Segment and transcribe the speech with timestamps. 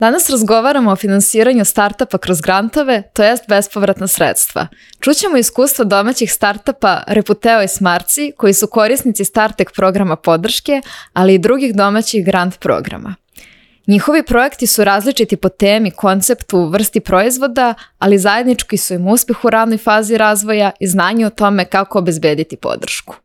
[0.00, 4.66] Danas razgovaramo o finansiranju startupa kroz grantove, to jest bespovratna sredstva.
[5.00, 10.80] Čućemo iskustva domaćih startupa Reputeo i Smarci, koji su korisnici Startek programa podrške,
[11.12, 13.14] ali i drugih domaćih grant programa.
[13.86, 19.50] Njihovi projekti su različiti po temi, konceptu, vrsti proizvoda, ali zajednički su im uspeh u
[19.50, 23.16] ranoj fazi razvoja i znanje o tome kako obezbediti podršku.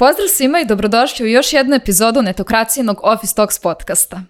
[0.00, 4.22] Pozdrav svima i dobrodošli u još jednu epizodu netokracijenog Office Talks podcasta.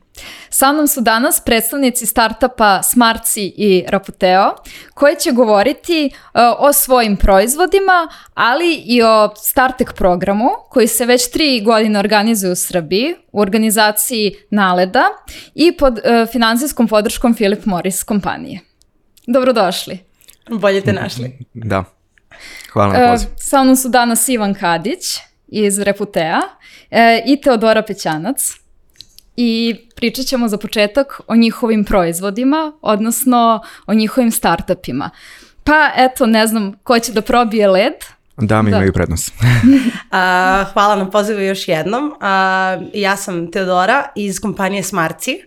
[0.48, 4.54] Sa mnom su danas predstavnici startupa Smartsi i Raputeo
[4.94, 11.30] koji će govoriti uh, o svojim proizvodima, ali i o Startek programu koji se već
[11.30, 15.04] tri godine organizuje u Srbiji u organizaciji Naleda
[15.54, 18.60] i pod uh, finansijskom podrškom Philip Morris kompanije.
[19.26, 19.98] Dobrodošli.
[20.48, 21.38] Bolje te našli.
[21.54, 21.84] Da.
[22.72, 23.30] Hvala na pozivu.
[23.30, 26.40] Uh, sa mnom su danas Ivan Kadić, iz Reputea
[26.90, 28.60] e, i Teodora Pećanac
[29.36, 35.10] i pričat ćemo za početak o njihovim proizvodima, odnosno o njihovim startupima.
[35.64, 37.94] Pa eto, ne znam ko će da probije led.
[38.36, 38.76] Da, mi da.
[38.76, 39.32] imaju prednost.
[40.10, 42.14] A, hvala na pozivu još jednom.
[42.20, 45.38] A, ja sam Teodora iz kompanije Smarci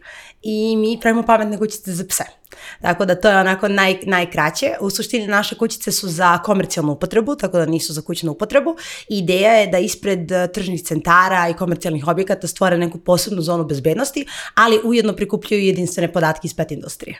[0.44, 2.24] i mi pravimo pametne kućice za pse.
[2.82, 4.72] Tako da to je onako naj, najkraće.
[4.80, 8.76] U suštini naše kućice su za komercijalnu upotrebu, tako da nisu za kućnu upotrebu.
[9.10, 14.26] Ideja je da ispred eh, tržnih centara i komercijalnih objekata stvore neku posebnu zonu bezbednosti,
[14.56, 17.20] ali ujedno prikupljaju jedinstvene podatke iz pet industrije.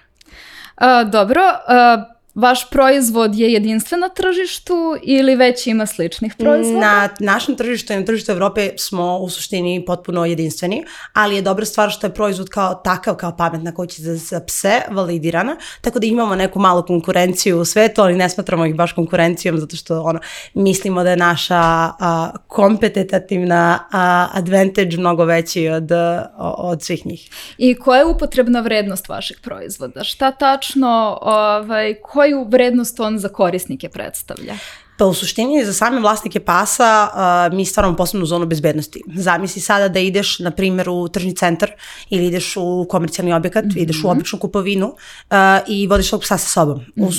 [0.76, 2.04] A, dobro, a,
[2.36, 6.80] Vaš proizvod je jedinstven na tržištu ili već ima sličnih proizvoda?
[6.80, 11.66] Na našem tržištu i na tržištu Evrope smo u suštini potpuno jedinstveni, ali je dobra
[11.66, 16.36] stvar što je proizvod kao takav, kao pametna kućica za pse, validirana, tako da imamo
[16.36, 20.20] neku malu konkurenciju u svetu, ali ne smatramo ih baš konkurencijom zato što ono,
[20.54, 25.92] mislimo da je naša a, kompetitativna a, advantage mnogo veći od,
[26.40, 27.30] od svih njih.
[27.58, 30.04] I koja je upotrebna vrednost vašeg proizvoda?
[30.04, 34.56] Šta tačno, ovaj, koja koju vrednost on za korisnike predstavlja?
[34.98, 39.02] Pa u suštini za same vlasnike pasa uh, mi stvaramo posebnu zonu bezbednosti.
[39.16, 41.72] Zamisli sada da ideš, na primjer, u tržni centar
[42.10, 43.82] ili ideš u komercijalni objekat, mm -hmm.
[43.82, 45.36] ideš u običnu kupovinu uh,
[45.68, 46.78] i vodiš svog psa sa sobom.
[46.78, 47.08] Mm -hmm.
[47.08, 47.12] U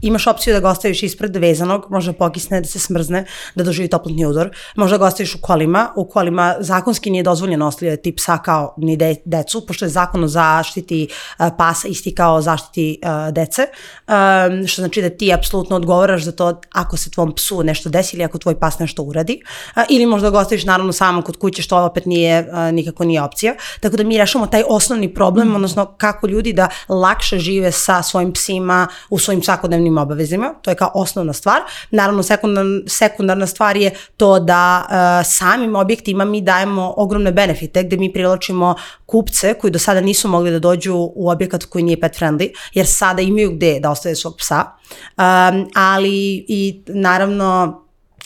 [0.00, 3.88] imaš opciju da ga ostaviš ispred vezanog, može da pokisne, da se smrzne, da doživi
[3.88, 4.50] toplotni udor.
[4.76, 8.96] Može da ga ostaviš u kolima, u kolima zakonski nije dozvoljeno ostavljati psa kao ni
[8.96, 13.66] de, decu, pošto je zakon o zaštiti uh, pasa isti kao zaštiti uh, dece,
[14.08, 18.16] um, što znači da ti apsolutno odgovaraš za to ako se tvom psu nešto desi
[18.16, 19.40] ili ako tvoj pas nešto uradi,
[19.76, 23.22] uh, ili možda ga ostaviš naravno samo kod kuće, što opet nije, uh, nikako nije
[23.22, 23.54] opcija.
[23.80, 25.54] Tako da mi rešamo taj osnovni problem, mm.
[25.54, 30.70] odnosno kako ljudi da lakše žive sa svojim psima u svojim svakodnevnim svakodnevnim obavezima, to
[30.70, 31.60] je kao osnovna stvar.
[31.90, 37.96] Naravno, sekundarna, sekundarna stvar je to da uh, samim objektima mi dajemo ogromne benefite gde
[37.96, 38.74] mi privlačimo
[39.06, 42.86] kupce koji do sada nisu mogli da dođu u objekat koji nije pet friendly, jer
[42.86, 44.64] sada imaju gde da ostave svog psa.
[44.64, 47.82] Um, ali i naravno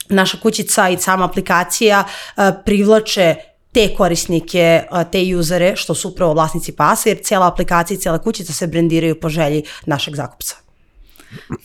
[0.08, 3.34] naša kućica i sama aplikacija uh, privlače
[3.72, 8.52] te korisnike, te usere, što su upravo vlasnici pasa, jer cijela aplikacija i cijela kućica
[8.52, 10.69] se brendiraju po želji našeg zakupca.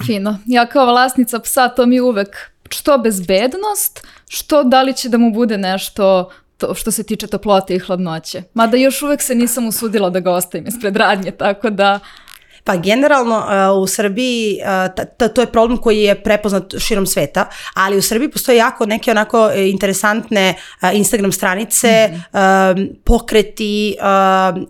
[0.06, 0.38] Fino.
[0.46, 2.38] Ja kao vlasnica psa to mi uvek
[2.70, 7.76] što bezbednost, što da li će da mu bude nešto to što se tiče toplote
[7.76, 8.44] i hladnoće.
[8.54, 12.00] Mada još uvek se nisam usudila da ga ostavim ispred radnje, tako da
[12.66, 14.60] Pa generalno uh, u Srbiji
[15.18, 19.12] uh, to je problem koji je prepoznat širom sveta, ali u Srbiji postoje jako neke
[19.12, 20.56] onako e, interesantne
[20.94, 22.26] Instagram stranice, mm
[23.04, 23.96] pokreti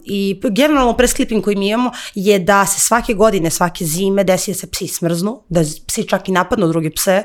[0.05, 4.55] i generalno preskliping koji mi imamo je da se svake godine, svake zime desi da
[4.55, 7.23] se psi smrznu, da psi čak i napadnu druge pse,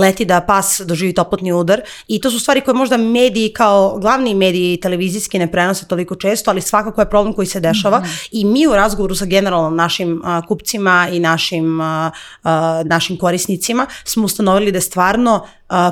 [0.00, 4.34] leti da pas doživi toplotni udar i to su stvari koje možda mediji kao glavni
[4.34, 8.28] mediji televizijski ne prenose toliko često, ali svakako je problem koji se dešava mm -hmm.
[8.32, 11.80] i mi u razgovoru sa generalnom našim našim kupcima i našim,
[12.84, 15.46] našim korisnicima smo ustanovili da je stvarno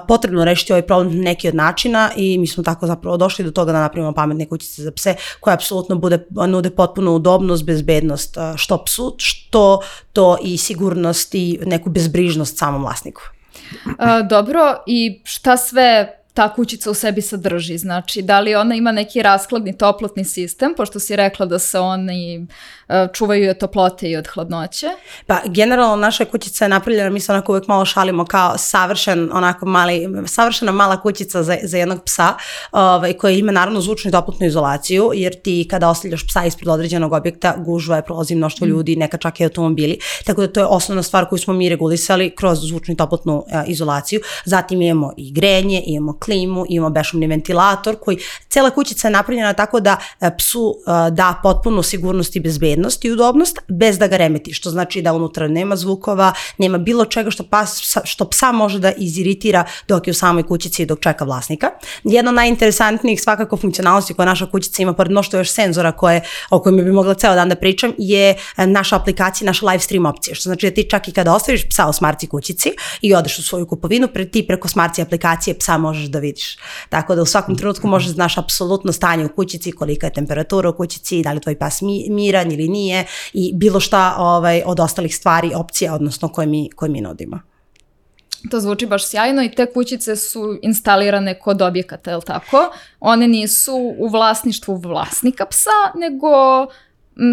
[0.09, 3.51] potrebno rešiti ovaj problem na neki od načina i mi smo tako zapravo došli do
[3.51, 8.85] toga da napravimo pametne kućice za pse koje apsolutno bude, nude potpuno udobnost, bezbednost što
[8.85, 9.81] psu, što
[10.13, 13.23] to i sigurnost i neku bezbrižnost samom vlasniku.
[14.31, 17.79] Dobro, i šta sve ta kućica u sebi sadrži?
[17.79, 22.47] Znači, da li ona ima neki raskladni toplotni sistem, pošto si rekla da se oni
[22.89, 24.87] E, čuvaju od toplote i od hladnoće?
[25.27, 29.67] Pa generalno naša kućica je napravljena, mi se onako uvek malo šalimo kao savršen, onako
[29.67, 32.35] mali, savršena mala kućica za, za jednog psa
[32.73, 37.13] ovaj, koja ima naravno zvučnu i toplotnu izolaciju, jer ti kada ostavljaš psa ispred određenog
[37.13, 38.71] objekta, gužva je, prolazi mnoštvo mm.
[38.71, 42.31] ljudi, neka čak i automobili, tako da to je osnovna stvar koju smo mi regulisali
[42.31, 44.21] kroz zvučnu i toplotnu uh, izolaciju.
[44.45, 49.81] Zatim imamo i grenje, imamo klimu, imamo bešumni ventilator koji, cela kućica je napravljena tako
[49.81, 54.53] da e, psu e, da potpunu sigurnost i bezbednost i udobnost bez da ga remeti,
[54.53, 58.93] što znači da unutra nema zvukova, nema bilo čega što, pas, što psa može da
[58.93, 61.71] iziritira dok je u samoj kućici i dok čeka vlasnika.
[62.05, 66.21] Jedna od najinteresantnijih svakako funkcionalnosti koja naša kućica ima, pored mnoštvo još senzora koje,
[66.51, 70.07] o kojima bi mogla ceo dan da pričam, je e, naša aplikacija, naša live stream
[70.07, 73.39] opcija, što znači da ti čak i kada ostaviš psa u smarci kućici i odeš
[73.39, 76.57] u svoju kupovinu, pre, ti preko smarci aplikacije psa možeš da vidiš.
[76.89, 80.69] Tako da u svakom trenutku možeš da znaš apsolutno stanje u kućici, kolika je temperatura
[80.69, 85.17] u kućici, da li tvoj pas miran ili nije i bilo šta ovaj, od ostalih
[85.17, 87.41] stvari, opcija, odnosno koje mi, koje mi nudimo.
[88.51, 92.71] To zvuči baš sjajno i te kućice su instalirane kod objekata, je li tako?
[93.01, 96.29] One nisu u vlasništvu vlasnika psa, nego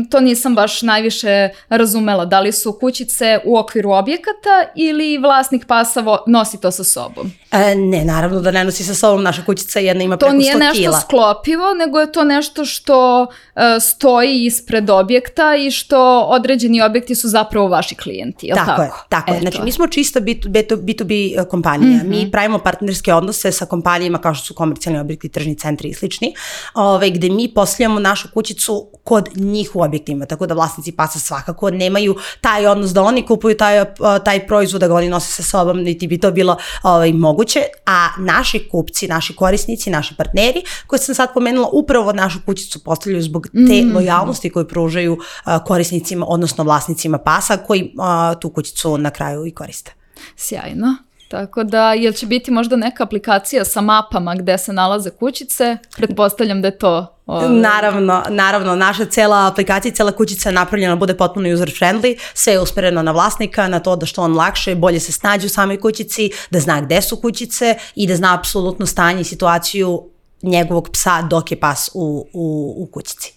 [0.09, 2.25] to nisam baš najviše razumela.
[2.25, 7.31] Da li su kućice u okviru objekata ili vlasnik pasa nosi to sa sobom?
[7.51, 9.23] E, ne, naravno da ne nosi sa sobom.
[9.23, 10.51] Naša kućica jedna ima preko 100 kila.
[10.51, 16.21] To nije nešto sklopivo, nego je to nešto što uh, stoji ispred objekta i što
[16.29, 18.65] određeni objekti su zapravo vaši klijenti, je tako?
[18.65, 19.39] Tako je, tako je.
[19.39, 21.97] Znači, mi smo čisto B2B, B2B e, kompanija.
[21.97, 22.25] Mm -hmm.
[22.25, 26.33] Mi pravimo partnerske odnose sa kompanijama kao što su komercijalni objekti, tržni centri i slični,
[26.73, 31.19] ove, ovaj, gde mi posljedamo našu kućicu kod njih u objektima, tako da vlasnici pasa
[31.19, 33.85] svakako nemaju taj odnos da oni kupuju taj,
[34.25, 38.07] taj proizvod, da ga oni nose sa sobom, niti bi to bilo ovaj, moguće, a
[38.17, 43.47] naši kupci, naši korisnici, naši partneri, koje sam sad pomenula, upravo našu kućicu postavljaju zbog
[43.47, 43.95] te mm.
[43.95, 45.17] lojalnosti koju pružaju
[45.65, 49.93] korisnicima, odnosno vlasnicima pasa, koji uh, tu kućicu na kraju i koriste.
[50.35, 50.95] Sjajno.
[51.35, 55.77] Tako da, jel će biti možda neka aplikacija sa mapama gde se nalaze kućice?
[55.97, 57.49] Pretpostavljam da je to Ovaj.
[57.49, 62.59] Naravno, naravno, naša cela aplikacija, cela kućica je napravljena bude potpuno user friendly, sve je
[62.59, 66.31] uspereno na vlasnika, na to da što on lakše, bolje se snađe u samoj kućici,
[66.49, 70.03] da zna gde su kućice i da zna apsolutno stanje i situaciju
[70.41, 73.34] njegovog psa dok je pas u, u, u kućici.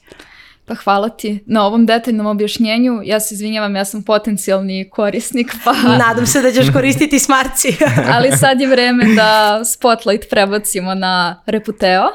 [0.68, 3.00] Pa hvala ti na ovom detaljnom objašnjenju.
[3.04, 5.54] Ja se izvinjavam, ja sam potencijalni korisnik.
[5.64, 5.72] Pa...
[5.72, 7.68] Nadam se da ćeš koristiti smarci.
[8.14, 12.06] Ali sad je vreme da spotlight prebacimo na Reputeo.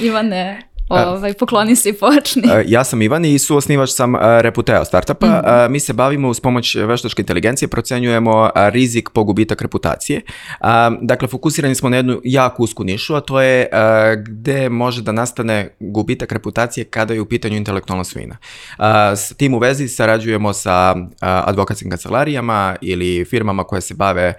[0.00, 2.42] Ivane, Ovaj, pokloni se i počni.
[2.66, 5.26] Ja sam Ivan i suosnivač sam Reputeo startupa.
[5.26, 5.68] Mm -hmm.
[5.68, 10.20] Mi se bavimo uz pomoć veštačke inteligencije, procenjujemo rizik po gubitak reputacije.
[11.00, 13.68] Dakle, fokusirani smo na jednu jako usku nišu, a to je
[14.22, 18.36] gde može da nastane gubitak reputacije kada je u pitanju intelektualna svina.
[19.16, 24.34] S tim u vezi sarađujemo sa advokatskim kancelarijama ili firmama koje se bave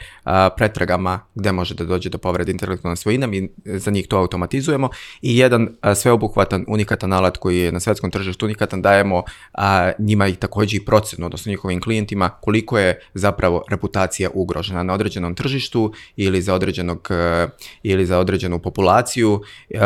[0.57, 3.27] pretragama gde može da dođe do povrede intelektualne svojine.
[3.27, 4.89] Mi za njih to automatizujemo
[5.21, 10.27] i jedan sveobuhvat sveobuhvatan, unikatan alat koji je na svetskom tržištu unikatan, dajemo a, njima
[10.27, 15.93] i takođe i procenu, odnosno njihovim klijentima, koliko je zapravo reputacija ugrožena na određenom tržištu
[16.15, 17.47] ili za određenog e,
[17.83, 19.79] ili za određenu populaciju e,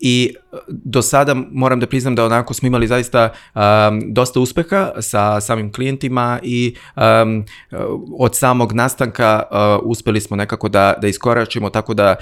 [0.00, 0.34] i
[0.68, 3.60] do sada moram da priznam da onako smo imali zaista um,
[4.12, 7.44] dosta uspeha sa samim klijentima i um,
[8.18, 12.16] od samog nastanka uh, uspeli smo nekako da, da iskoračimo tako da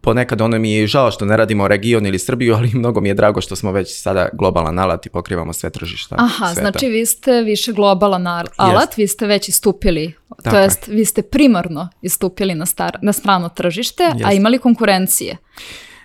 [0.00, 3.14] ponekad ono mi je žao što ne radimo region ili Srbiju, ali mnogo mi je
[3.14, 6.60] drago što smo već sada globalan alat i pokrivamo sve tržišta Aha, sveta.
[6.60, 8.96] znači vi ste više globalan alat, yes.
[8.96, 10.12] vi ste već istupili,
[10.42, 14.22] Tako to jest vi ste primarno istupili na, star, na strano tržište, yes.
[14.24, 15.36] a imali konkurencije.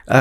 [0.08, 0.16] Uh,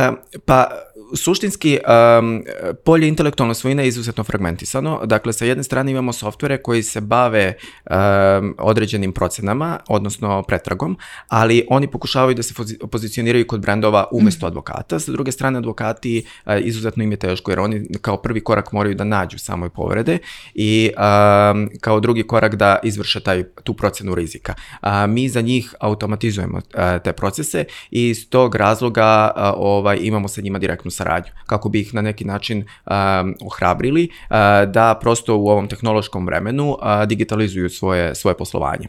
[0.44, 0.70] pa
[1.14, 1.78] suštinski
[2.18, 2.42] um,
[2.84, 5.00] polje intelektualne svojine je izuzetno fragmentisano.
[5.04, 7.54] Dakle, sa jedne strane imamo softvere koji se bave
[7.90, 10.98] um, određenim procenama, odnosno pretragom,
[11.28, 12.54] ali oni pokušavaju da se
[12.90, 14.48] pozicioniraju kod brendova umesto mm.
[14.48, 15.00] advokata.
[15.00, 18.94] Sa druge strane, advokati uh, izuzetno im je teško, jer oni kao prvi korak moraju
[18.94, 20.18] da nađu samoj povrede
[20.54, 24.54] i um, kao drugi korak da izvrše taj, tu procenu rizika.
[24.82, 26.62] Uh, mi za njih automatizujemo uh,
[27.04, 31.80] te procese i iz tog razloga uh, ovaj, imamo sa njima direktnu saradnju, kako bi
[31.80, 34.36] ih na neki način um, ohrabrili uh,
[34.70, 38.88] da prosto u ovom tehnološkom vremenu uh, digitalizuju svoje, svoje poslovanje.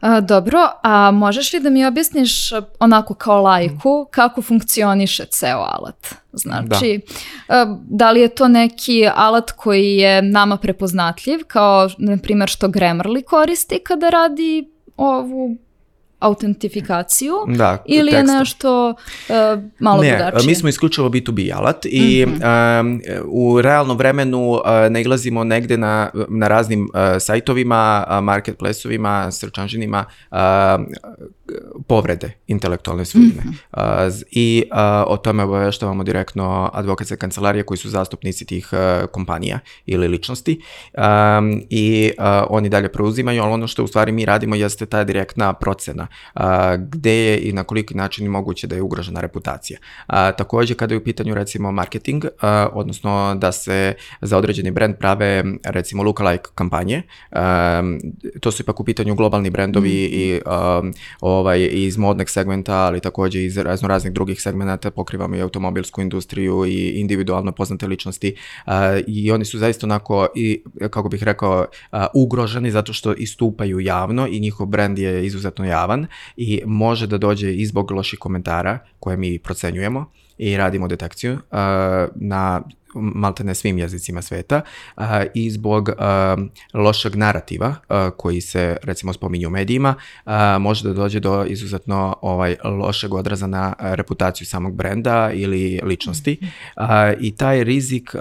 [0.00, 6.14] A, dobro, a možeš li da mi objasniš onako kao lajku kako funkcioniše ceo alat?
[6.32, 7.00] Znači,
[7.48, 7.78] da.
[7.88, 13.24] da li je to neki alat koji je nama prepoznatljiv, kao na primjer što Grammarly
[13.24, 15.56] koristi kada radi ovu
[16.18, 18.32] autentifikaciju da, ili teksta.
[18.32, 19.34] je nešto uh,
[19.78, 20.48] malo ne, drugačije?
[20.48, 23.20] mi smo isključivo B2B alat i mm -hmm.
[23.20, 24.60] uh, u realnom vremenu uh,
[24.90, 30.38] nailazimo negde na, na raznim uh, sajtovima, uh, marketplaceovima, search engine-ima uh,
[31.86, 33.42] povrede intelektualne svojine.
[33.72, 39.06] Uh, z- I uh, o tome obaveštavamo direktno advokatske kancelarije koji su zastupnici tih uh,
[39.10, 40.60] kompanija ili ličnosti
[40.98, 45.04] um, i uh, oni dalje preuzimaju, ali ono što u stvari mi radimo jeste ta
[45.04, 46.42] direktna procena uh,
[46.78, 49.78] gde je i na koliki način moguće da je ugrožena reputacija.
[50.08, 52.30] Uh, takođe kada je u pitanju recimo marketing, uh,
[52.72, 57.02] odnosno da se za određeni brand prave recimo lookalike kampanje,
[57.32, 57.98] um,
[58.40, 60.40] to su ipak u pitanju globalni brendovi i
[60.80, 60.92] um,
[61.38, 66.66] ovaj, iz modnog segmenta, ali takođe iz razno raznih drugih segmenta, pokrivamo i automobilsku industriju
[66.66, 68.36] i individualno poznate ličnosti
[69.06, 71.66] i oni su zaista onako i, kako bih rekao,
[72.14, 77.54] ugroženi zato što istupaju javno i njihov brand je izuzetno javan i može da dođe
[77.54, 81.38] i zbog loših komentara koje mi procenjujemo i radimo detekciju uh,
[82.14, 82.62] na
[82.94, 84.60] maltene svim jezicima sveta
[84.96, 85.04] uh,
[85.34, 85.94] i zbog uh,
[86.82, 89.94] lošeg narativa uh, koji se recimo spominju u medijima
[90.26, 96.38] uh, može da dođe do izuzetno ovaj lošeg odraza na reputaciju samog brenda ili ličnosti
[96.42, 96.84] uh,
[97.20, 98.20] i taj rizik uh,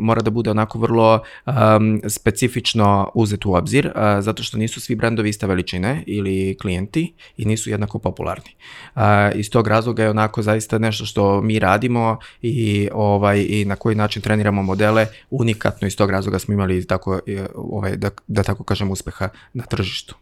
[0.00, 4.94] mora da bude onako vrlo um, specifično uzet u obzir uh, zato što nisu svi
[4.94, 8.50] brendovi iste veličine ili klijenti i nisu jednako popularni.
[8.94, 9.02] Uh,
[9.34, 13.96] iz tog razloga je onako zaista nešto što mi radimo i ovaj i na koji
[13.96, 18.64] način treniramo modele unikatno iz tog razloga smo imali tako e, ovaj da, da tako
[18.64, 20.14] kažem uspeha na tržištu.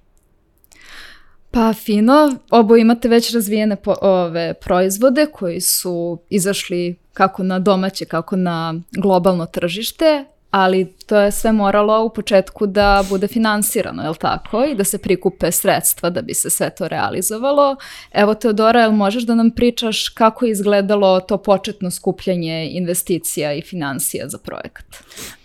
[1.50, 8.04] Pa fino, obo imate već razvijene po, ove proizvode koji su izašli kako na domaće,
[8.04, 14.08] kako na globalno tržište, ali to je sve moralo u početku da bude finansirano, je
[14.08, 14.64] li tako?
[14.64, 17.76] I da se prikupe sredstva da bi se sve to realizovalo.
[18.12, 23.62] Evo Teodora, jel možeš da nam pričaš kako je izgledalo to početno skupljanje investicija i
[23.62, 24.86] financija za projekat?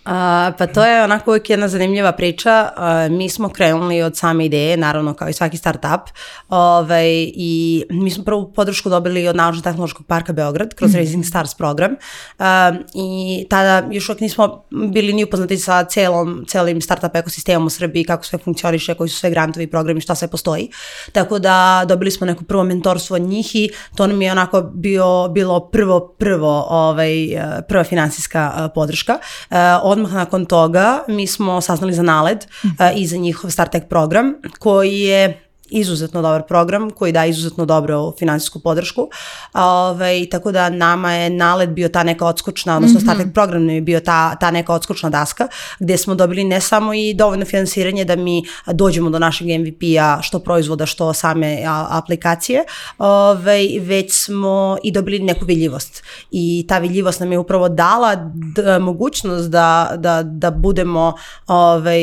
[0.06, 2.70] A, pa to je onako uvijek jedna zanimljiva priča.
[2.76, 6.10] A, mi smo krenuli od same ideje, naravno kao i svaki startup.
[6.50, 10.98] Ovaj, I mi smo prvu podršku dobili od Naučno-tehnološkog parka Beograd kroz mm -hmm.
[10.98, 11.96] Raising Stars program.
[12.40, 17.70] A, I tada još uvijek nismo bili ni upoznati sa celom, celim startup ekosistemom u
[17.70, 20.70] Srbiji, kako sve funkcioniše, koji su sve grantovi programi, šta sve postoji.
[21.12, 25.28] Tako da dobili smo neko prvo mentorstvo od njih i to nam je onako bio,
[25.28, 27.14] bilo prvo, prvo, ovaj,
[27.68, 29.20] prva finansijska podrška.
[29.84, 32.68] Odmah nakon toga mi smo saznali za NALED mm.
[32.96, 38.60] i za njihov StarTech program koji je izuzetno dobar program koji daje izuzetno dobro finansijsku
[38.60, 39.10] podršku.
[39.54, 43.14] Ove, tako da nama je nalet bio ta neka odskočna, odnosno mm -hmm.
[43.14, 45.48] statek program je bio ta, ta neka odskočna daska
[45.80, 50.40] gde smo dobili ne samo i dovoljno finansiranje da mi dođemo do našeg MVP-a što
[50.40, 52.64] proizvoda, što same a, aplikacije,
[52.98, 56.04] ove, već smo i dobili neku vidljivost.
[56.32, 58.32] I ta vidljivost nam je upravo dala
[58.82, 61.14] mogućnost da, da, da budemo
[61.48, 62.02] ovaj,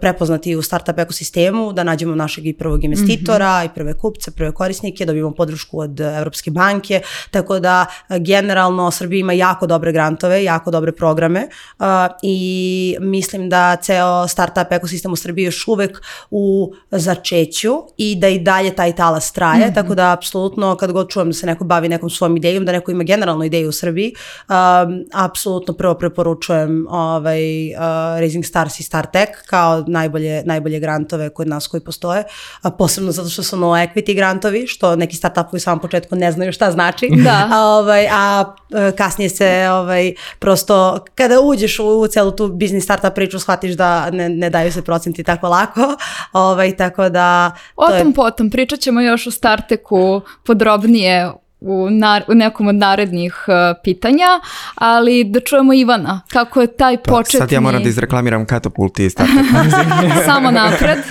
[0.00, 3.70] prepoznati u startup ekosistemu, da nađemo našeg i prvog investitora investitora mm -hmm.
[3.70, 7.00] i prve kupce, prve korisnike, dobijemo podršku od Evropske banke,
[7.30, 7.86] tako da
[8.20, 11.48] generalno Srbija ima jako dobre grantove, jako dobre programe
[11.78, 11.86] uh,
[12.22, 18.38] i mislim da ceo startup ekosistem u Srbiji još uvek u začeću i da i
[18.38, 19.74] dalje taj talas traje, mm -hmm.
[19.74, 22.90] tako da apsolutno kad god čujem da se neko bavi nekom svojom idejom, da neko
[22.90, 24.14] ima generalno ideju u Srbiji,
[24.48, 27.78] um, apsolutno prvo preporučujem ovaj, uh,
[28.18, 32.24] Raising Stars i StarTech kao najbolje, najbolje grantove kod nas koji postoje,
[32.62, 36.32] a posebno zato što su no equity grantovi, što neki startupovi u samom početku ne
[36.32, 37.48] znaju šta znači, da.
[37.52, 42.84] a, ovaj, a e, kasnije se ovaj, prosto kada uđeš u, u celu tu biznis
[42.84, 45.96] startup priču shvatiš da ne, ne daju se procenti tako lako,
[46.32, 47.52] ovaj, tako da...
[47.76, 48.14] O tom je...
[48.14, 54.26] potom, pričat ćemo još u starteku podrobnije u, nar, u nekom od narednih uh, pitanja,
[54.74, 57.38] ali da čujemo Ivana, kako je taj pa, početni...
[57.38, 59.10] Sad ja moram da izreklamiram katapulti i
[60.26, 60.98] Samo napred.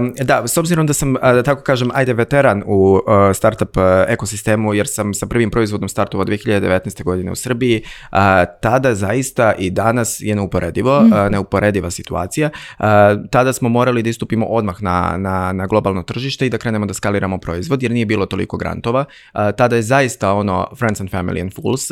[0.00, 3.00] um, da, s obzirom da sam, da tako kažem, ajde veteran u uh,
[3.34, 7.04] startup uh, ekosistemu, jer sam sa prvim proizvodom startovao 2019.
[7.04, 8.18] godine u Srbiji, uh,
[8.62, 11.12] tada zaista i danas je neuporedivo, mm.
[11.12, 12.50] uh, neuporediva situacija.
[12.78, 12.84] Uh,
[13.30, 16.94] tada smo morali da istupimo odmah na, na, na globalno tržište i da krenemo da
[16.94, 19.04] skaliramo proizvod, jer nije bilo toliko grantova.
[19.34, 21.90] Uh, tada je zaista ono Friends and Family and Fools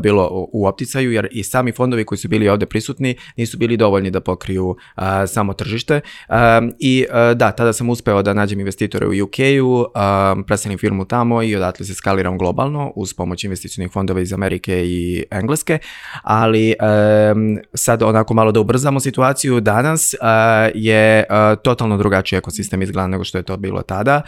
[0.00, 4.10] bilo u, opticaju, jer i sami fondovi koji su bili ovde prisutni nisu bili dovoljni
[4.10, 4.76] da pokriju
[5.26, 6.00] samo tržište.
[6.78, 9.86] I da, tada sam uspeo da nađem investitore u UK-u,
[10.46, 15.24] preselim firmu tamo i odatle se skaliram globalno uz pomoć investicijnih fondova iz Amerike i
[15.30, 15.78] Engleske,
[16.22, 16.74] ali
[17.74, 20.14] sad onako malo da ubrzamo situaciju, danas
[20.74, 21.24] je
[21.64, 24.22] totalno drugačiji ekosistem izgleda nego što je to bilo tada.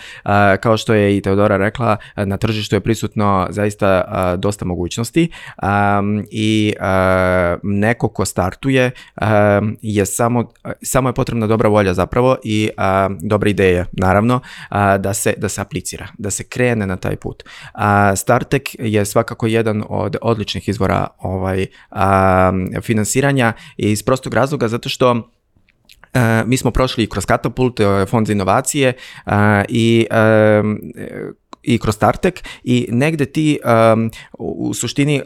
[0.60, 5.30] Kao što je i Teodora rekla, na tržištu tržištu je prisutno zaista a, dosta mogućnosti
[5.56, 10.52] a, i a, neko ko startuje a, je samo,
[10.82, 15.48] samo je potrebna dobra volja zapravo i a, dobra ideja naravno a, da, se, da
[15.48, 17.42] se aplicira, da se krene na taj put.
[17.74, 22.52] A, Startek je svakako jedan od odličnih izvora ovaj, a,
[22.82, 25.28] finansiranja iz prostog razloga zato što
[26.46, 28.92] mi smo prošli kroz Katapult, fond za inovacije
[29.68, 30.06] i
[31.62, 33.58] i kroz Startek i negde ti
[33.94, 35.22] um, u suštini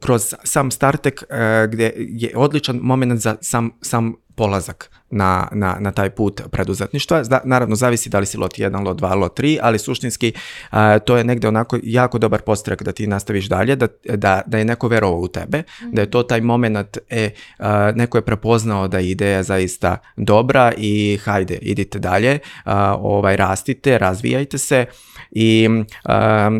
[0.00, 5.90] kroz sam Startek uh, gde je odličan moment za sam, sam polazak na, na, na
[5.90, 7.24] taj put preduzetništva.
[7.24, 10.32] Zda, naravno, zavisi da li si lot 1, lot 2, lot 3, ali suštinski
[10.70, 14.58] a, to je negde onako jako dobar postrek da ti nastaviš dalje, da, da, da
[14.58, 15.90] je neko verovao u tebe, mm.
[15.92, 20.72] da je to taj moment, e, a, neko je prepoznao da je ideja zaista dobra
[20.76, 24.86] i hajde, idite dalje, a, ovaj, rastite, razvijajte se
[25.30, 25.68] i
[26.04, 26.50] a,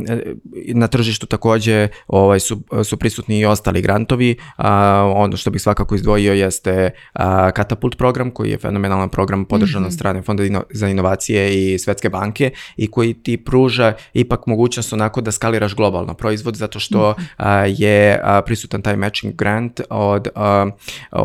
[0.75, 5.95] na tržištu takođe ovaj, su, su prisutni i ostali grantovi, a, ono što bih svakako
[5.95, 9.87] izdvojio jeste a, Katapult program koji je fenomenalan program podržan mm -hmm.
[9.87, 9.97] od mhm.
[9.97, 15.33] strane Fonda za inovacije i Svetske banke i koji ti pruža ipak mogućnost onako da
[15.33, 17.25] skaliraš globalno proizvod zato što -hmm.
[17.37, 20.67] a, je a, prisutan taj matching grant od, a,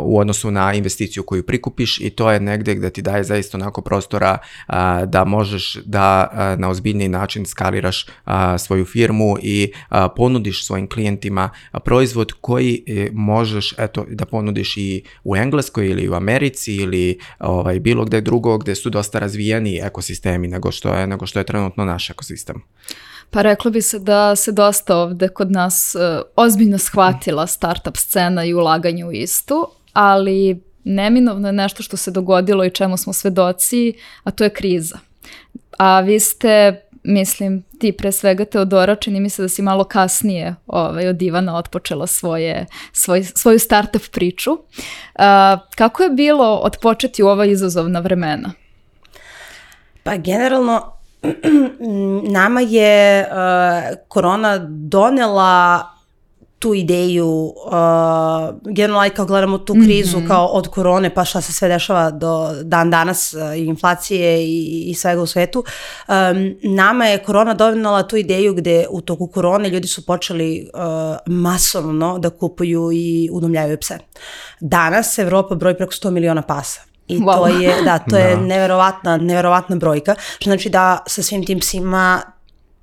[0.01, 3.81] u odnosu na investiciju koju prikupiš i to je negde gde ti daje zaista onako
[3.81, 10.09] prostora a, da možeš da a, na ozbiljni način skaliraš a, svoju firmu i a,
[10.09, 11.49] ponudiš svojim klijentima
[11.85, 17.79] proizvod koji e, možeš eto da ponudiš i u Engleskoj ili u Americi ili ovaj,
[17.79, 21.85] bilo gde drugo gde su dosta razvijeni ekosistemi nego što je, nego što je trenutno
[21.85, 22.61] naš ekosistem.
[23.31, 28.45] Pa reklo bi se da se dosta ovde kod nas uh, ozbiljno shvatila startup scena
[28.45, 33.93] i ulaganje u istu, ali neminovno je nešto što se dogodilo i čemu smo svedoci,
[34.23, 34.99] a to je kriza.
[35.77, 40.55] A vi ste mislim, ti pre svega Teodora, čini mi se da si malo kasnije
[40.67, 44.51] ovaj, od Ivana otpočela svoje, svoj, svoju startup priču.
[44.51, 44.59] Uh,
[45.75, 48.51] kako je bilo otpočeti u ova izazovna vremena?
[50.03, 50.93] Pa generalno
[52.39, 55.92] nama je uh, korona donela
[56.63, 60.27] tu ideju, uh, generalno kao gledamo tu krizu mm -hmm.
[60.27, 64.93] kao od korone pa šta se sve dešava do dan danas uh, inflacije i, i
[64.93, 65.63] svega u svetu,
[66.07, 70.79] um, nama je korona dovinala tu ideju gde u toku korone ljudi su počeli uh,
[71.25, 73.97] masovno da kupuju i udomljavaju pse.
[74.59, 76.81] Danas Evropa broji preko 100 miliona pasa.
[77.07, 77.37] I wow.
[77.37, 78.41] to je, da, to je da.
[78.41, 80.15] neverovatna, neverovatna brojka.
[80.43, 82.21] Znači da sa svim tim psima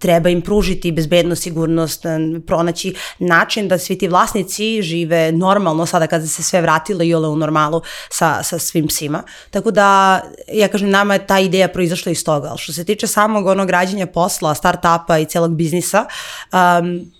[0.01, 2.05] treba im pružiti bezbednost, sigurnost,
[2.47, 7.29] pronaći način da svi ti vlasnici žive normalno sada kada se sve vratilo i ole
[7.29, 9.23] u normalu sa, sa svim psima.
[9.51, 10.21] Tako da,
[10.53, 12.49] ja kažem, nama je ta ideja proizašla iz toga.
[12.49, 16.07] Ali što se tiče samog onog građenja posla, start-upa i celog biznisa,
[16.53, 17.13] um,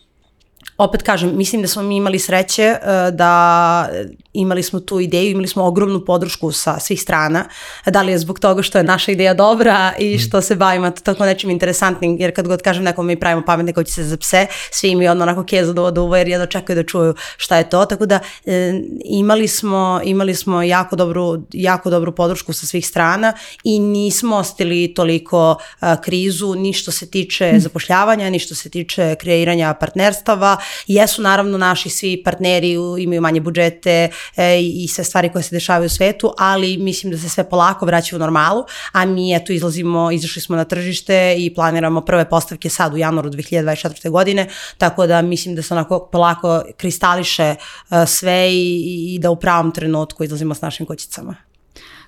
[0.79, 3.89] opet kažem, mislim da smo mi imali sreće uh, da
[4.33, 7.45] imali smo tu ideju, imali smo ogromnu podršku sa svih strana,
[7.87, 10.19] da li je zbog toga što je naša ideja dobra i mm.
[10.19, 14.05] što se bavimo tako nečim interesantnim, jer kad god kažem nekom mi pravimo pametne se
[14.05, 17.15] za pse, svi imaju ono onako kezu do, do uva jer jedno čekaju da čuju
[17.37, 18.73] šta je to, tako da e,
[19.05, 23.33] imali smo, imali smo jako dobru, jako dobru podršku sa svih strana
[23.65, 27.61] i nismo ostili toliko a, krizu ni što se tiče mm.
[27.61, 34.09] zapošljavanja, ni što se tiče kreiranja partnerstava, jesu naravno naši svi partneri imaju manje budžete,
[34.37, 37.87] e, i sve stvari koje se dešavaju u svetu, ali mislim da se sve polako
[37.87, 42.71] vraća u normalu, a mi eto izlazimo, izašli smo na tržište i planiramo prve postavke
[42.71, 44.11] sad u januaru 2024.
[44.11, 47.55] godine, tako da mislim da se onako polako kristališe
[47.91, 51.37] uh, sve i, i da u pravom trenutku izlazimo s našim koćicama.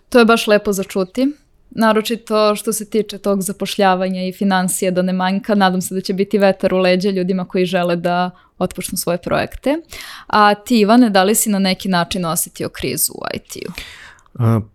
[0.09, 1.42] To je baš lepo za čuti
[1.75, 5.55] naročito što se tiče tog zapošljavanja i financije da ne manjka.
[5.55, 9.77] Nadam se da će biti vetar u leđa ljudima koji žele da otpočnu svoje projekte.
[10.27, 13.73] A ti, Ivane, da li si na neki način osetio krizu u IT-u?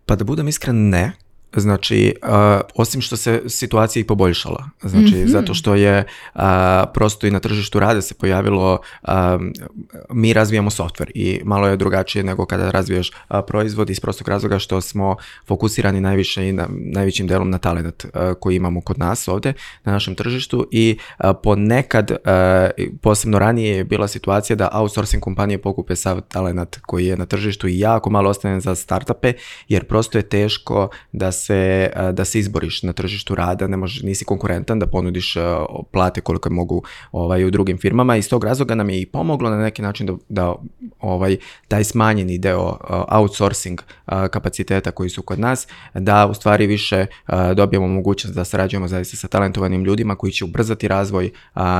[0.06, 1.12] Pa da budem iskren, ne.
[1.56, 5.26] Znači, uh, osim što se situacija i poboljšala, znači, mm -hmm.
[5.26, 6.40] zato što je uh,
[6.94, 9.10] prosto i na tržištu rade se pojavilo, uh,
[10.10, 14.58] mi razvijamo softver i malo je drugačije nego kada razvijaš uh, proizvod iz prostog razloga
[14.58, 19.28] što smo fokusirani najviše i na, najvećim delom na talent uh, koji imamo kod nas
[19.28, 19.52] ovde
[19.84, 22.18] na našem tržištu i uh, ponekad, uh,
[23.00, 27.68] posebno ranije je bila situacija da outsourcing kompanije pokupe sav talent koji je na tržištu
[27.68, 29.32] i jako malo ostane za startupe,
[29.68, 34.24] jer prosto je teško da se, da se izboriš na tržištu rada, ne možeš, nisi
[34.24, 35.36] konkurentan da ponudiš
[35.92, 38.16] plate koliko mogu ovaj, u drugim firmama.
[38.16, 40.54] Iz tog razloga nam je i pomoglo na neki način da, da
[41.00, 41.36] ovaj,
[41.68, 42.76] taj smanjeni deo
[43.08, 43.80] outsourcing
[44.30, 47.06] kapaciteta koji su kod nas, da u stvari više
[47.54, 51.30] dobijemo mogućnost da sarađujemo zaista sa talentovanim ljudima koji će ubrzati razvoj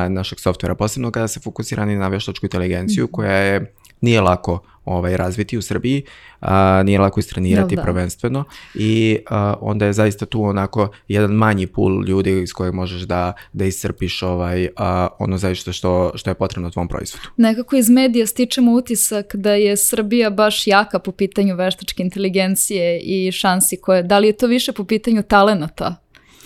[0.08, 3.12] našeg softvera, posebno kada se fokusirani na veštačku inteligenciju mhm.
[3.12, 6.02] koja je nije lako ovaj, razviti u Srbiji,
[6.40, 7.82] a, nije lako istrenirati da.
[7.82, 13.02] prvenstveno i a, onda je zaista tu onako jedan manji pul ljudi iz kojeg možeš
[13.02, 17.28] da, da iscrpiš ovaj, a, ono zaista što, što je potrebno tvom proizvodu.
[17.36, 23.32] Nekako iz medija stičemo utisak da je Srbija baš jaka po pitanju veštačke inteligencije i
[23.32, 25.96] šansi koje, da li je to više po pitanju talenata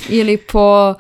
[0.09, 0.95] ili po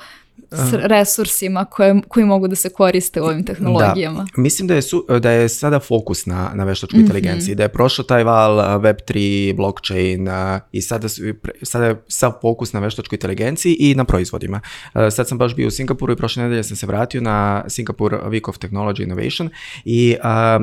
[0.50, 4.26] s resursima koje, koji mogu da se koriste u ovim tehnologijama.
[4.36, 4.42] Da.
[4.42, 7.04] Mislim da je, su, da je sada fokus na, na veštačkoj mm -hmm.
[7.04, 10.28] inteligenciji, da je prošao taj val Web3, blockchain
[10.72, 11.22] i sada, su,
[11.62, 14.60] sada je sav fokus na veštačkoj inteligenciji i na proizvodima.
[15.10, 18.48] Sad sam baš bio u Singapuru i prošle nedelje sam se vratio na Singapore Week
[18.48, 19.50] of Technology Innovation
[19.84, 20.58] i a,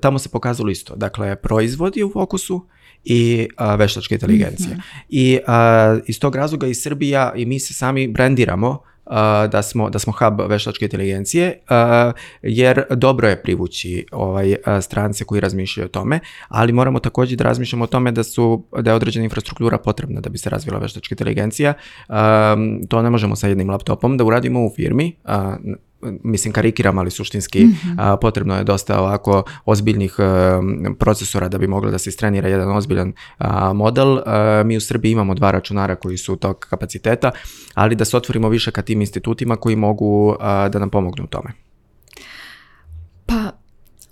[0.00, 0.96] tamo se pokazalo isto.
[0.96, 2.66] Dakle, proizvod je u fokusu,
[3.04, 4.74] i a, veštačka inteligencija.
[4.74, 5.04] Mm -hmm.
[5.08, 8.78] I a, iz tog razloga i Srbija i mi se sami brendiramo
[9.50, 11.58] da smo, da smo hub veštačke inteligencije,
[12.42, 17.84] jer dobro je privući ovaj, strance koji razmišljaju o tome, ali moramo također da razmišljamo
[17.84, 21.74] o tome da, su, da je određena infrastruktura potrebna da bi se razvila veštačka inteligencija.
[22.88, 25.16] To ne možemo sa jednim laptopom da uradimo u firmi,
[26.22, 27.94] mislim karikiram, ali suštinski mm -hmm.
[27.98, 30.60] a, potrebno je dosta ovako ozbiljnih a,
[30.98, 34.18] procesora da bi moglo da se istrenira jedan ozbiljan a, model.
[34.26, 37.30] A, mi u Srbiji imamo dva računara koji su tog kapaciteta,
[37.74, 41.26] ali da se otvorimo više ka tim institutima koji mogu a, da nam pomognu u
[41.26, 41.50] tome.
[43.26, 43.50] Pa,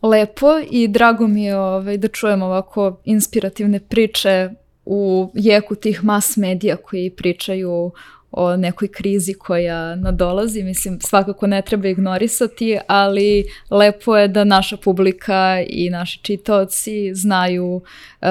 [0.03, 4.51] lepo i drago mi je ovaj, da čujem ovako inspirativne priče
[4.85, 7.93] u jeku tih mas medija koji pričaju
[8.33, 14.77] o nekoj krizi koja nadolazi, mislim svakako ne treba ignorisati, ali lepo je da naša
[14.77, 18.29] publika i naši čitaoci znaju uh,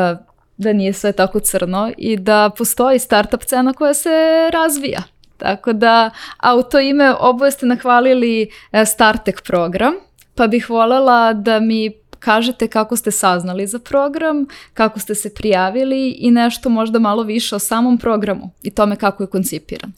[0.58, 4.10] da nije sve tako crno i da postoji startup cena koja se
[4.54, 5.04] razvija.
[5.38, 9.94] Tako da, a u to ime oboje ste nahvalili e, Startek program,
[10.36, 16.10] pa bih voljela da mi kažete kako ste saznali za program, kako ste se prijavili
[16.10, 19.92] i nešto možda malo više o samom programu i tome kako je koncipiran.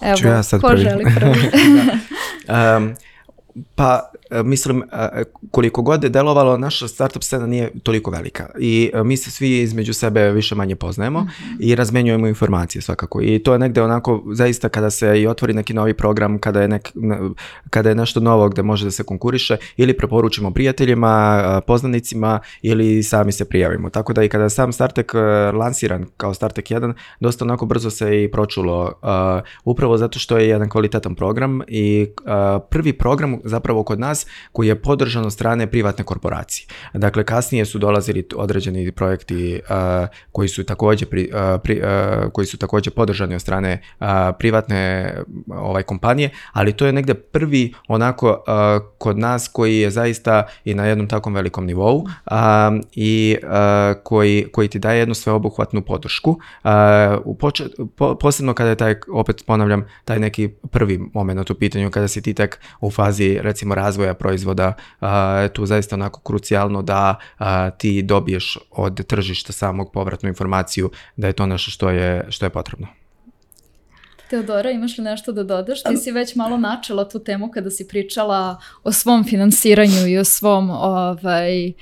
[0.00, 0.82] Evo, Ću ja sad ko prvi.
[0.82, 1.50] želi prvi?
[2.46, 2.76] da.
[2.76, 2.94] um,
[3.74, 9.04] pa mislim, e, koliko god je delovalo, naša startup scena nije toliko velika i e,
[9.04, 11.56] mi se svi između sebe više manje poznajemo mm -hmm.
[11.60, 15.74] i razmenjujemo informacije svakako i to je negde onako zaista kada se i otvori neki
[15.74, 16.92] novi program, kada je, nek,
[17.70, 23.32] kada je nešto novo gde može da se konkuriše ili preporučimo prijateljima, poznanicima ili sami
[23.32, 23.90] se prijavimo.
[23.90, 25.14] Tako da i kada sam Startek
[25.54, 28.92] lansiran kao Startek 1, dosta onako brzo se i pročulo
[29.64, 32.06] upravo zato što je jedan kvalitetan program i
[32.70, 36.66] prvi program zapravo kod nas nas koji je podržan od strane privatne korporacije.
[36.94, 42.46] Dakle, kasnije su dolazili određeni projekti uh, koji su takođe pri, uh, pri, uh, koji
[42.46, 44.06] su takođe podržani od strane uh,
[44.38, 45.12] privatne
[45.48, 50.74] ovaj kompanije, ali to je negde prvi onako uh, kod nas koji je zaista i
[50.74, 52.06] na jednom takvom velikom nivou uh,
[52.92, 53.48] i uh,
[54.04, 56.38] koji, koji ti daje jednu sveobuhvatnu podršku.
[57.24, 61.90] U počet, po, posebno kada je taj, opet ponavljam, taj neki prvi moment u pitanju,
[61.90, 66.82] kada si ti tek u fazi recimo razvoja razvoja proizvoda a, tu zaista onako krucijalno
[66.82, 72.26] da a, ti dobiješ od tržišta samog povratnu informaciju da je to nešto što je,
[72.30, 72.86] što je potrebno.
[74.30, 75.82] Teodora, imaš li nešto da dodaš?
[75.82, 80.24] Ti si već malo načela tu temu kada si pričala o svom finansiranju i o
[80.24, 81.72] svom ovaj,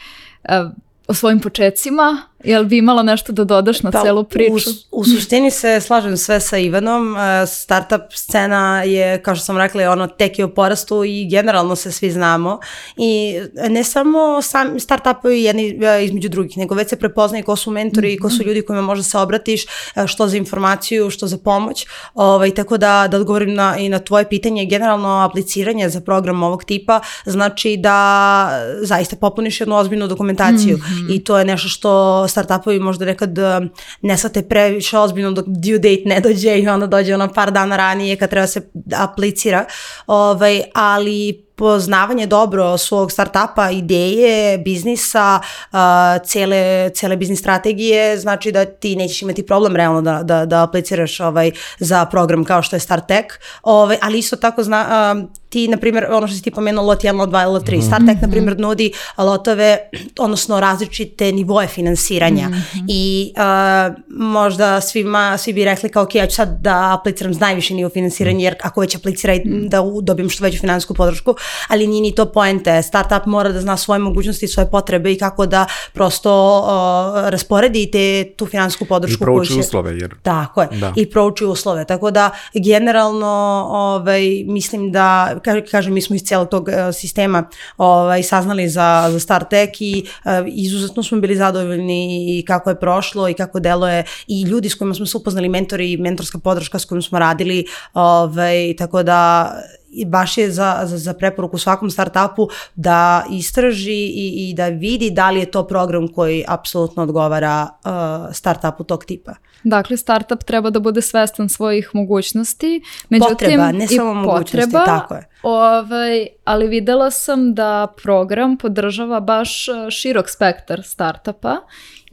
[1.08, 4.70] o svojim početcima Jel bi imala nešto da dodaš na pa, celu priču?
[4.90, 7.16] U, u suštini se slažem sve sa Ivanom.
[7.16, 11.76] E, startup scena je, kao što sam rekla, ono tek je u porastu i generalno
[11.76, 12.60] se svi znamo.
[12.96, 13.34] I
[13.68, 18.12] ne samo sam startupovi jedni e, između drugih, nego već se prepoznaje ko su mentori
[18.12, 18.22] i mm -hmm.
[18.22, 18.48] ko su mhm.
[18.48, 19.66] ljudi kojima možda se obratiš, e,
[20.06, 21.86] što za informaciju, što za pomoć.
[22.14, 26.64] Ovaj, tako da, da odgovorim na, i na tvoje pitanje, generalno apliciranje za program ovog
[26.64, 30.93] tipa znači da zaista popuniš jednu ozbiljnu dokumentaciju mm -hmm.
[31.10, 33.70] I to je nešto što startupovi možda nekad um,
[34.02, 37.76] ne svate previše ozbiljno dok due date ne dođe i onda dođe ono par dana
[37.76, 39.64] ranije kad treba se aplicira,
[40.06, 45.40] ovaj, ali poznavanje dobro svog startapa, ideje, biznisa,
[45.72, 45.78] uh,
[46.26, 51.20] cele, cele biznis strategije, znači da ti nećeš imati problem realno da, da, da apliciraš
[51.20, 53.28] ovaj, za program kao što je StarTech,
[53.62, 57.02] ovaj, ali isto tako zna, uh, ti, na primjer, ono što si ti pomenuo, lot
[57.02, 57.86] 1, lot 2, lot 3, mm -hmm.
[57.86, 59.78] StarTech, na primjer, nudi lotove,
[60.18, 62.84] odnosno različite nivoje finansiranja mm -hmm.
[62.88, 67.40] i uh, možda svima, svi bi rekli kao, ok, ja ću sad da apliciram za
[67.40, 69.68] najviše nivo finansiranja, jer ako već apliciraj mm.
[69.68, 71.34] da dobijem što veću finansijsku podršku,
[71.68, 72.82] ali nije ni to poente.
[72.82, 78.32] Startup mora da zna svoje mogućnosti, svoje potrebe i kako da prosto uh, rasporedi te,
[78.36, 79.22] tu finansijsku podršku.
[79.22, 79.60] I prouči će...
[79.60, 79.98] uslove.
[79.98, 80.14] Jer...
[80.22, 80.68] Tako je.
[80.72, 80.92] Da.
[80.96, 81.84] I prouči uslove.
[81.84, 85.36] Tako da, generalno, ovaj, mislim da
[85.70, 90.30] kažem, mi smo iz celog tog uh, sistema ovaj, saznali za, za StarTech i uh,
[90.46, 94.94] izuzetno smo bili zadovoljni i kako je prošlo i kako deluje i ljudi s kojima
[94.94, 99.50] smo se upoznali, mentori i mentorska podrška s kojim smo radili, ovaj, tako da
[99.94, 105.10] i baš je za, za, za preporuku svakom startupu da istraži i, i da vidi
[105.10, 109.34] da li je to program koji apsolutno odgovara uh, startupu tog tipa.
[109.64, 115.14] Dakle, startup treba da bude svestan svojih mogućnosti, međutim potreba, ne samo mogućnosti, potreba, tako
[115.14, 115.28] je.
[115.42, 121.56] Ovaj, ali videla sam da program podržava baš uh, širok spektar startupa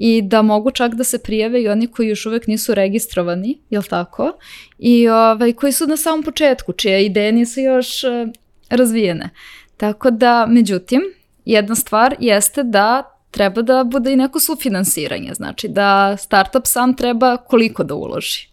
[0.04, 3.84] i da mogu čak da se prijave i oni koji još uvek nisu registrovani, jel
[3.84, 4.32] tako?
[4.80, 8.30] I ovaj, koji su na samom početku, čije ideje nisu još uh,
[8.70, 9.30] razvijene.
[9.78, 11.02] Tako da, međutim,
[11.46, 17.38] jedna stvar jeste da treba da bude i neko sufinansiranje, znači da startup sam treba
[17.38, 18.51] koliko da uloži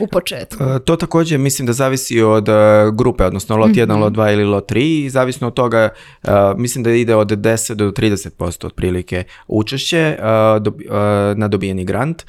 [0.00, 0.64] u početku.
[0.64, 2.54] E, to takođe mislim da zavisi od uh,
[2.94, 3.98] grupe, odnosno lot 1, mm -hmm.
[4.00, 5.88] lot 2 ili lot 3 i zavisno od toga
[6.22, 10.16] uh, mislim da ide od 10 do 30% otprilike učešće
[11.36, 12.26] na dobijeni grant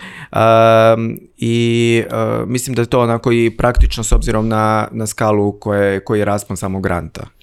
[1.38, 2.04] i
[2.48, 6.26] mislim da je to onako i praktično s obzirom na, na skalu koje, koji je
[6.26, 7.39] raspon samog granta.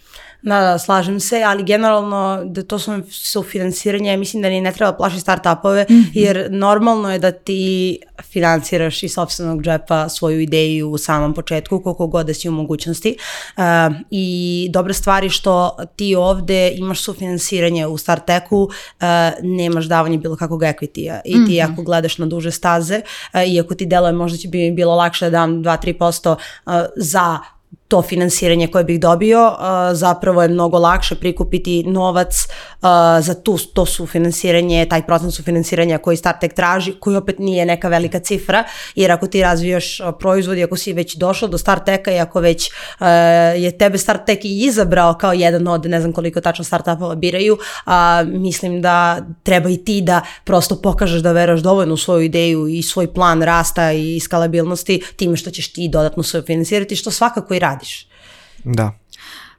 [0.47, 4.93] Da, da, slažem se, ali generalno da to su sufinansiranje, mislim da ni ne treba
[4.93, 6.11] plašiti startupove, mm -hmm.
[6.15, 12.07] jer normalno je da ti financiraš iz sobstvenog džepa svoju ideju u samom početku, koliko
[12.07, 13.17] god da si u mogućnosti.
[13.57, 13.63] Uh,
[14.11, 19.07] I dobra stvar je što ti ovde imaš sufinansiranje u StarTechu, uh,
[19.43, 21.73] nemaš davanje bilo kakvog equity-a i ti mm -hmm.
[21.73, 23.01] ako gledaš na duže staze,
[23.35, 27.39] uh, iako ti deluje možda će bi bilo lakše da dam 2-3% uh, za
[27.89, 29.57] to finansiranje koje bih dobio, uh,
[29.93, 32.89] zapravo je mnogo lakše prikupiti novac uh,
[33.21, 37.67] za tu, to su finansiranje, taj procent su finansiranja koji StarTech traži, koji opet nije
[37.67, 41.59] neka velika cifra, jer ako ti razvijaš uh, proizvod i ako si već došao do
[41.59, 42.71] StarTecha i ako već
[43.57, 47.59] je tebe StarTech i izabrao kao jedan od, ne znam koliko tačno startupova biraju,
[48.25, 52.83] mislim da treba i ti da prosto pokažeš da veraš dovoljno u svoju ideju i
[52.83, 57.59] svoj plan rasta i skalabilnosti time što ćeš ti dodatno sve finansirati, što svakako i
[57.59, 58.09] radi radiš.
[58.65, 58.93] Da.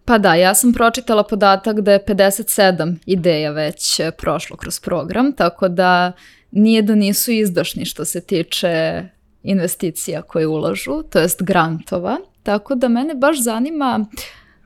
[0.06, 5.34] Pa da, ja sam pročitala podatak da je 57 ideja već e, prošlo kroz program,
[5.34, 6.12] tako da
[6.52, 9.04] nije da nisu izdašni što se tiče
[9.44, 12.18] investicija koje ulažu, to jest grantova.
[12.44, 14.06] Tako da mene baš zanima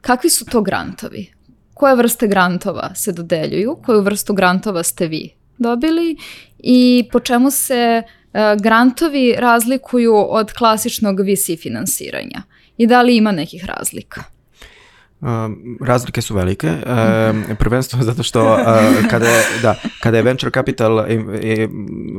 [0.01, 1.33] kakvi su to grantovi?
[1.73, 3.77] Koje vrste grantova se dodeljuju?
[3.85, 6.17] Koju vrstu grantova ste vi dobili?
[6.59, 12.43] I po čemu se uh, grantovi razlikuju od klasičnog VC finansiranja?
[12.77, 14.23] I da li ima nekih razlika?
[15.21, 18.59] Um, razlike su velike, um, prvenstveno zato što uh,
[19.11, 21.67] kada, je, da, kada je venture capital i, i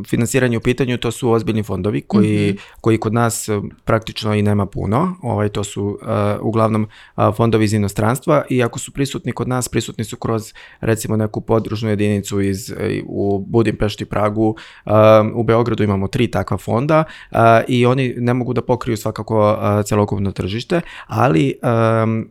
[0.07, 2.61] finansiranje u pitanju, to su ozbiljni fondovi koji, mm -hmm.
[2.81, 3.49] koji kod nas
[3.85, 6.09] praktično i nema puno, ovaj, to su uh,
[6.41, 11.17] uglavnom uh, fondovi iz inostranstva i ako su prisutni kod nas, prisutni su kroz recimo
[11.17, 12.73] neku podružnu jedinicu iz,
[13.07, 14.93] u Budimpešti, Pragu, uh,
[15.35, 17.39] u Beogradu imamo tri takva fonda uh,
[17.69, 21.55] i oni ne mogu da pokriju svakako uh, celokupno tržište, ali
[22.03, 22.29] um,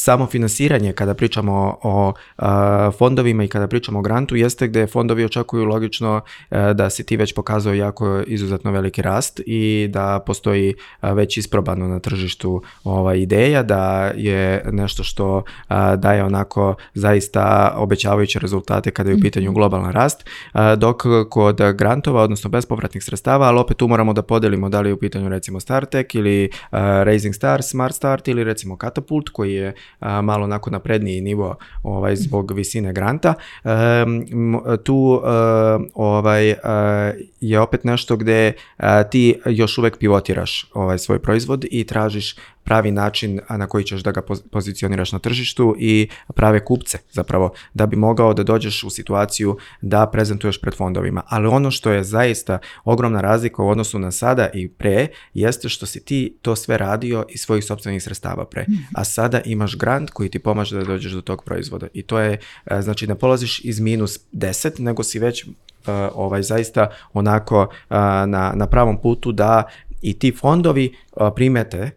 [0.00, 2.12] samo finansiranje kada pričamo o
[2.98, 7.16] fondovima i kada pričamo o grantu jeste gde fondovi očekuju logično a, da se ti
[7.16, 13.62] već pokazao jako izuzetno veliki rast i da postoji već isprobano na tržištu ova ideja,
[13.62, 15.42] da je nešto što
[15.96, 20.24] daje onako zaista obećavajuće rezultate kada je u pitanju globalan rast,
[20.76, 24.94] dok kod grantova, odnosno bespovratnih sredstava, ali opet tu moramo da podelimo da li je
[24.94, 26.50] u pitanju recimo StarTech ili
[27.04, 32.16] Raising Stars, Smart Start ili recimo Catapult koji je a, malo onako napredniji nivo ovaj,
[32.16, 33.34] zbog visine granta.
[33.64, 33.70] E,
[34.84, 35.28] tu e,
[35.94, 36.56] ovaj, e,
[37.40, 42.90] je opet nešto gde a, ti još uvek pivotiraš ovaj svoj proizvod i tražiš pravi
[42.90, 47.96] način na koji ćeš da ga pozicioniraš na tržištu i prave kupce zapravo da bi
[47.96, 51.22] mogao da dođeš u situaciju da prezentuješ pred fondovima.
[51.28, 55.86] Ali ono što je zaista ogromna razlika u odnosu na sada i pre jeste što
[55.86, 58.62] si ti to sve radio iz svojih sobstvenih sredstava pre.
[58.62, 58.82] Mhm.
[58.94, 61.86] A sada imaš grant koji ti pomaže da dođeš do tog proizvoda.
[61.94, 65.52] I to je, e, znači ne polaziš iz minus 10, nego si već uh,
[66.14, 67.96] ovaj zaista onako uh,
[68.26, 69.62] na, na pravom putu da
[70.02, 70.94] i ti fondovi
[71.34, 71.90] primete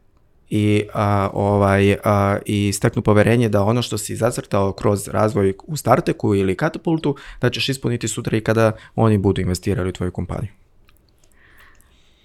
[0.56, 5.78] i a, ovaj a, i steknu poverenje da ono što si zacrtao kroz razvoj u
[5.78, 10.52] Starteku ili Katapultu da ćeš ispuniti sutra i kada oni budu investirali u tvoju kompaniju.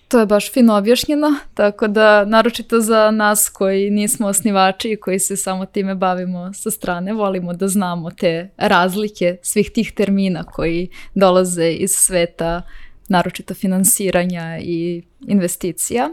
[0.08, 5.18] To je baš fino objašnjeno, tako da naročito za nas koji nismo osnivači i koji
[5.18, 10.88] se samo time bavimo sa strane, volimo da znamo te razlike svih tih termina koji
[11.14, 12.62] dolaze iz sveta
[13.08, 16.10] naročito finansiranja i investicija.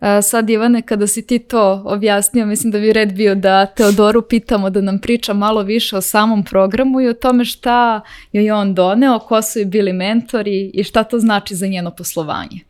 [0.00, 4.22] E, sad Ivane, kada si ti to objasnio, mislim da bi red bio da Teodoru
[4.22, 8.00] pitamo da nam priča malo više o samom programu i o tome šta
[8.32, 12.67] je on doneo, ko su bili mentori i šta to znači za njeno poslovanje.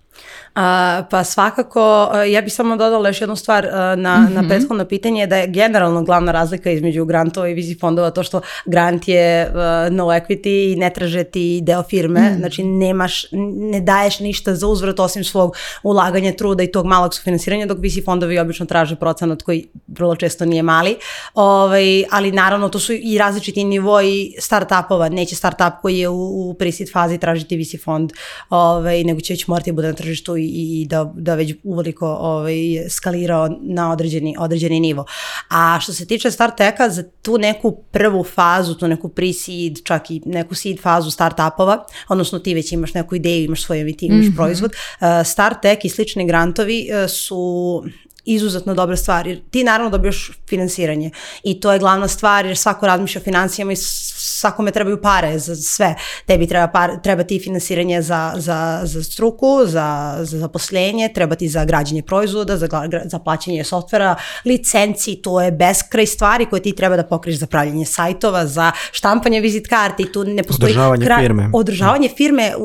[0.60, 4.34] A, pa svakako, ja bih samo dodala još jednu stvar na, mm -hmm.
[4.34, 4.48] na mhm.
[4.48, 9.08] prethodno pitanje, da je generalno glavna razlika između grantova i vizi fondova to što grant
[9.08, 9.54] je uh,
[9.94, 12.38] no equity i ne traže ti deo firme, mm.
[12.38, 13.24] znači nemaš,
[13.72, 18.02] ne daješ ništa za uzvrat osim svog ulaganja, truda i tog malog sufinansiranja, dok vizi
[18.02, 19.66] fondovi obično traže procenat koji
[19.98, 20.96] vrlo često nije mali,
[21.34, 26.54] ovaj, ali naravno to su i različiti nivoji start-upova, neće start-up koji je u, u
[26.54, 28.12] pre-seed fazi tražiti visi fond,
[28.50, 32.06] ovaj, nego će već morati da bude na tržištu i i da, da već uveliko
[32.06, 32.56] ovaj,
[32.88, 35.04] skalirao na određeni, određeni nivo.
[35.48, 40.20] A što se tiče StartTeka, za tu neku prvu fazu, tu neku pre-seed, čak i
[40.24, 44.28] neku seed fazu startupova, odnosno ti već imaš neku ideju, imaš svoj ti imaš mm
[44.28, 44.36] -hmm.
[44.36, 47.84] proizvod, uh, StartTech i slični grantovi uh, su
[48.24, 51.10] izuzetno dobra stvar, jer ti naravno dobijaš finansiranje
[51.42, 53.76] i to je glavna stvar jer svako razmišlja o financijama i
[54.18, 55.94] svakome trebaju pare za sve.
[56.26, 61.48] Tebi treba, par, treba ti finansiranje za, za, za struku, za, za zaposlenje, treba ti
[61.48, 62.68] za građenje proizvoda, za,
[63.04, 67.84] za plaćanje softvera, licenci, to je beskraj stvari koje ti treba da pokriš za pravljanje
[67.84, 70.70] sajtova, za štampanje vizit karti i tu ne postoji...
[70.70, 71.18] Održavanje kra...
[71.20, 71.50] firme.
[71.52, 72.62] Održavanje firme u,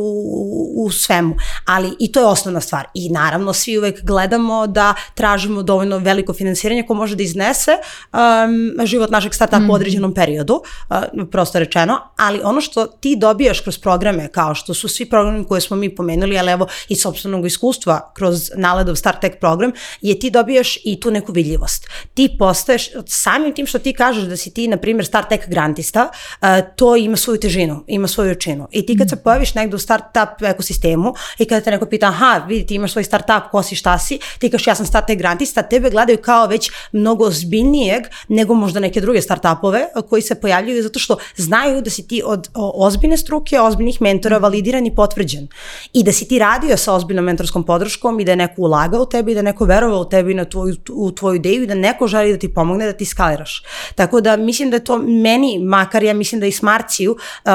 [0.75, 1.35] u, u svemu,
[1.65, 2.85] ali i to je osnovna stvar.
[2.93, 7.71] I naravno svi uvek gledamo da tražimo dovoljno veliko finansiranje ko može da iznese
[8.13, 9.71] um, život našeg startupa mm -hmm.
[9.71, 10.97] u određenom periodu, uh,
[11.43, 15.61] prosto rečeno, ali ono što ti dobijaš kroz programe, kao što su svi programi koje
[15.61, 20.29] smo mi pomenuli, ali evo i sobstvenog iskustva kroz naledov Start Tech program, je ti
[20.29, 21.87] dobijaš i tu neku vidljivost.
[22.13, 26.09] Ti postaješ, samim tim što ti kažeš da si ti, na primjer, Start Tech grantista,
[26.09, 28.67] uh, to ima svoju težinu, ima svoju učinu.
[28.71, 32.45] I ti kad se pojaviš negde u startup ekosistemu i kada te neko pita, aha,
[32.47, 35.19] vidi ti imaš svoj startup, ko si, šta si, ti kažeš ja sam Start Tech
[35.19, 40.83] grantista, tebe gledaju kao već mnogo ozbiljnijeg nego možda neke druge startupove koji se pojavljuju
[40.83, 45.47] zato što znaju da si ti od ozbiljne struke, ozbiljnih mentora validiran i potvrđen.
[45.93, 49.05] I da si ti radio sa ozbiljnom mentorskom podrškom i da je neko ulagao u
[49.05, 51.75] tebi i da je neko verovao u tebi na tvoju, u tvoju ideju i da
[51.75, 53.63] neko želi da ti pomogne da ti skaliraš.
[53.95, 57.51] Tako da mislim da je to meni, makar ja mislim da i Smarciju, uh,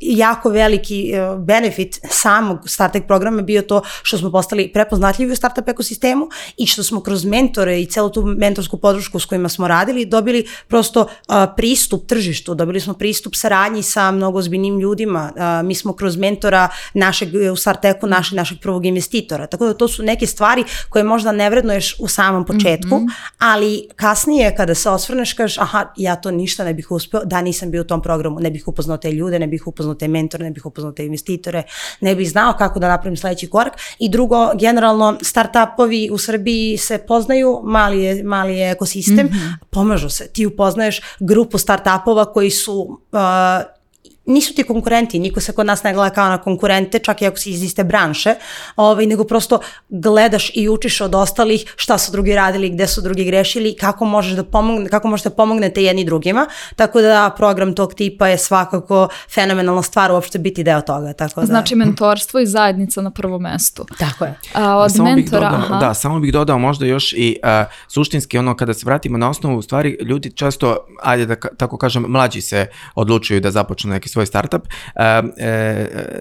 [0.00, 5.68] jako veliki uh, benefit samog Startek programa bio to što smo postali prepoznatljivi u startup
[5.68, 10.04] ekosistemu i što smo kroz mentore i celu tu mentorsku podršku s kojima smo radili
[10.04, 15.32] dobili prosto uh, pristup tržištu, dobili smo pristup saradnji sa mnogo ozbiljnim ljudima.
[15.36, 19.46] Uh, mi smo kroz mentora našeg, u Starteku našeg, našeg prvog investitora.
[19.46, 23.10] Tako da to su neke stvari koje možda ne vrednuješ u samom početku, mm -hmm.
[23.38, 27.70] ali kasnije kada se osvrneš kažeš aha, ja to ništa ne bih uspeo, da nisam
[27.70, 30.50] bio u tom programu, ne bih upoznao te ljude, ne bih upoznao te mentore, ne
[30.50, 31.62] bih upoznao te investitore,
[32.00, 33.78] ne bih znao kako da napravim sledeći korak.
[33.98, 39.54] I drugo, generalno, startupovi u Srbiji se poznaju, mali je, mali je ekosistem, mm -hmm.
[39.70, 40.28] pomažu se.
[40.28, 43.81] Ti upoznaješ grupu startupova koji su uh,
[44.26, 47.36] nisu ti konkurenti, niko se kod nas ne gleda kao na konkurente, čak i ako
[47.36, 48.34] si iz iste branše,
[48.76, 53.24] ovaj, nego prosto gledaš i učiš od ostalih šta su drugi radili, gde su drugi
[53.24, 57.94] grešili, kako možeš da pomogne, kako možete da pomognete jedni drugima, tako da program tog
[57.94, 61.12] tipa je svakako fenomenalna stvar uopšte biti deo toga.
[61.12, 61.46] Tako da.
[61.46, 63.86] Znači mentorstvo i zajednica na prvom mestu.
[63.98, 64.38] Tako je.
[64.54, 67.48] A, od samo mentora, bih dodao, Da, samo bih dodao možda još i uh,
[67.88, 72.40] suštinski ono kada se vratimo na osnovu stvari, ljudi često, ajde da tako kažem, mlađi
[72.40, 74.62] se odlučuju da započnu neki svoj startup,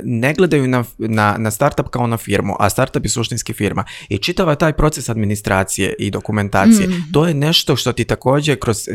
[0.03, 3.83] ne gledaju na, na, na startup kao na firmu, a startup je suštinski firma.
[4.09, 6.97] I čitava taj proces administracije i dokumentacije, Mhm.
[7.13, 8.93] to je nešto što ti takođe kroz e,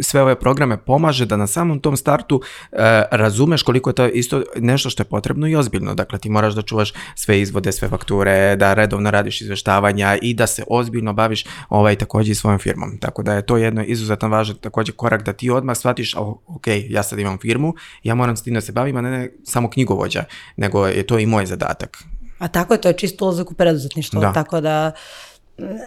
[0.00, 2.40] sve ove programe pomaže da na samom tom startu
[2.72, 2.76] e,
[3.10, 5.94] razumeš koliko je to isto nešto što je potrebno i ozbiljno.
[5.94, 10.46] Dakle, ti moraš da čuvaš sve izvode, sve fakture, da redovno radiš izveštavanja i da
[10.46, 12.98] se ozbiljno baviš ovaj, takođe i svojom firmom.
[13.00, 16.66] Tako da je to jedno izuzetno važan takođe korak da ti odmah shvatiš, "O, ok,
[16.88, 19.70] ja sad imam firmu, ja moram s tim da se bavim, a ne, ne samo
[19.70, 20.24] knjigovođa,
[20.56, 21.98] nego je to i moj zadatak.
[22.38, 24.32] A tako je, to je čisto ulazak u preduzetništvo, Da.
[24.32, 24.92] tako da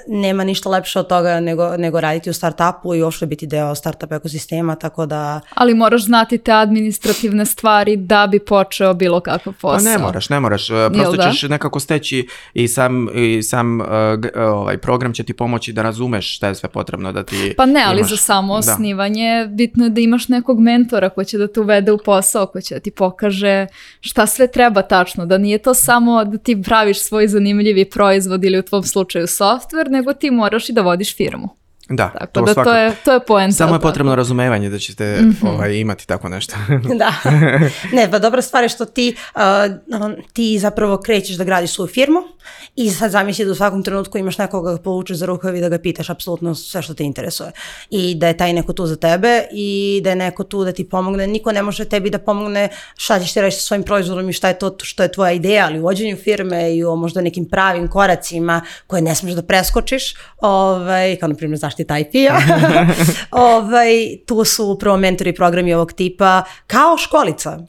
[0.08, 4.12] nema ništa lepše od toga nego, nego raditi u startupu i uopšte biti deo startup
[4.12, 9.78] ekosistema, tako da Ali moraš znati te administrativne stvari da bi počeo bilo kakav posao.
[9.78, 11.32] Pa ne moraš, ne moraš, e, prosto da?
[11.32, 13.86] ćeš nekako steći i sam, i sam e,
[14.36, 17.84] ovaj, program će ti pomoći da razumeš šta je sve potrebno da ti Pa ne,
[17.88, 18.10] ali imaš.
[18.10, 18.60] za samo Da.
[18.60, 22.62] osnivanje bitno je da imaš nekog mentora ko će da te uvede u posao, ko
[22.62, 23.68] će da ti pokaže
[24.00, 28.60] šta sve treba tačno, da nije to samo da ti praviš svoj zanimljivi proizvod ili
[28.60, 29.28] u tvom slučaju
[29.60, 31.50] software, nego ti moraš i da vodiš firmu.
[31.90, 32.70] Da, Tako to da svakako.
[32.70, 33.54] to je, to je poenta.
[33.54, 35.48] Samo je potrebno razumevanje da ćete Mhm.
[35.48, 36.56] ovaj, imati tako nešto.
[37.00, 37.14] da.
[37.96, 39.42] ne, pa dobra stvar je što ti, uh,
[40.34, 42.20] ti zapravo krećeš da gradiš svoju firmu
[42.76, 45.70] i sad zamisli da u svakom trenutku imaš nekoga da povučeš za rukav i da
[45.70, 47.52] ga pitaš apsolutno sve što te interesuje.
[47.90, 50.90] I da je taj neko tu za tebe i da je neko tu da ti
[50.90, 51.28] pomogne.
[51.28, 54.48] Niko ne može tebi da pomogne šta ćeš ti reći sa svojim proizvodom i šta
[54.48, 57.88] je to što je tvoja ideja, ali u vođenju firme i o možda nekim pravim
[57.88, 62.40] koracima koje ne smeš da preskočiš, ovaj, kao na primjer zaštita IP-a,
[63.56, 67.60] ovaj, tu su upravo mentori programi ovog tipa kao školica.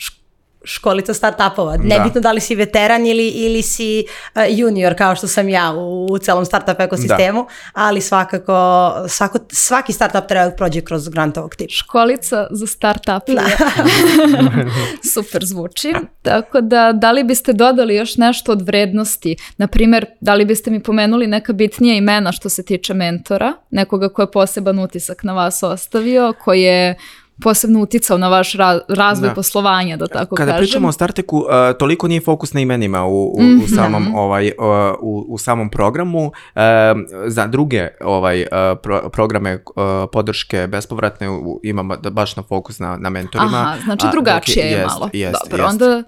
[0.64, 1.76] Školica startupova.
[1.76, 1.82] Da.
[1.82, 4.04] Nebitno da li si veteran ili, ili si
[4.34, 9.92] uh, junior kao što sam ja u, u celom startup ekosistemu, ali svakako svako, svaki
[9.92, 11.72] startup treba da prođe kroz grant ovog tipa.
[11.72, 13.20] Školica za start-up.
[15.14, 15.92] Super zvuči.
[16.22, 19.36] Tako da, da li biste dodali još nešto od vrednosti?
[19.56, 23.52] Naprimjer, da li biste mi pomenuli neka bitnija imena što se tiče mentora?
[23.70, 26.94] Nekoga ko je poseban utisak na vas ostavio, koji je
[27.40, 29.34] posebno uticao na vaš ra- razvoj Da.
[29.34, 30.62] poslovanja, da tako Kada kažem.
[30.62, 33.64] pričamo o Starteku, uh, toliko nije fokus na imenima u, u, Mhm.
[33.64, 34.52] u samom ovaj uh,
[35.00, 36.20] u, u samom programu.
[36.20, 36.32] Um,
[37.26, 38.46] za druge ovaj uh,
[38.78, 39.82] pro- programe uh,
[40.12, 41.26] podrške bespovratne
[41.62, 43.58] imamo da baš na fokus na na mentorima.
[43.58, 45.10] Aha, znači A, drugačije dok je jest, malo.
[45.12, 45.72] jest, Dobro, jest.
[45.72, 46.02] onda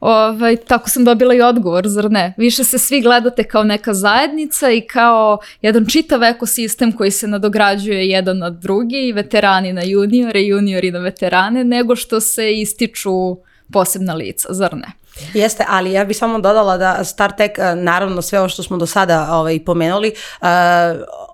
[0.00, 2.34] ovaj, tako sam dobila i odgovor, zar ne?
[2.36, 8.08] Više se svi gledate kao neka zajednica i kao jedan čitav ekosistem koji se nadograđuje
[8.08, 13.36] jedan na drugi, veterani na juniore, juniori na veterane, nego što se ističu
[13.72, 14.92] posebna lica, zar ne?
[15.34, 18.86] Jeste, ali ja bih samo dodala da StarTech, eh, naravno sve ovo što smo do
[18.86, 20.46] sada ovaj, pomenuli, uh,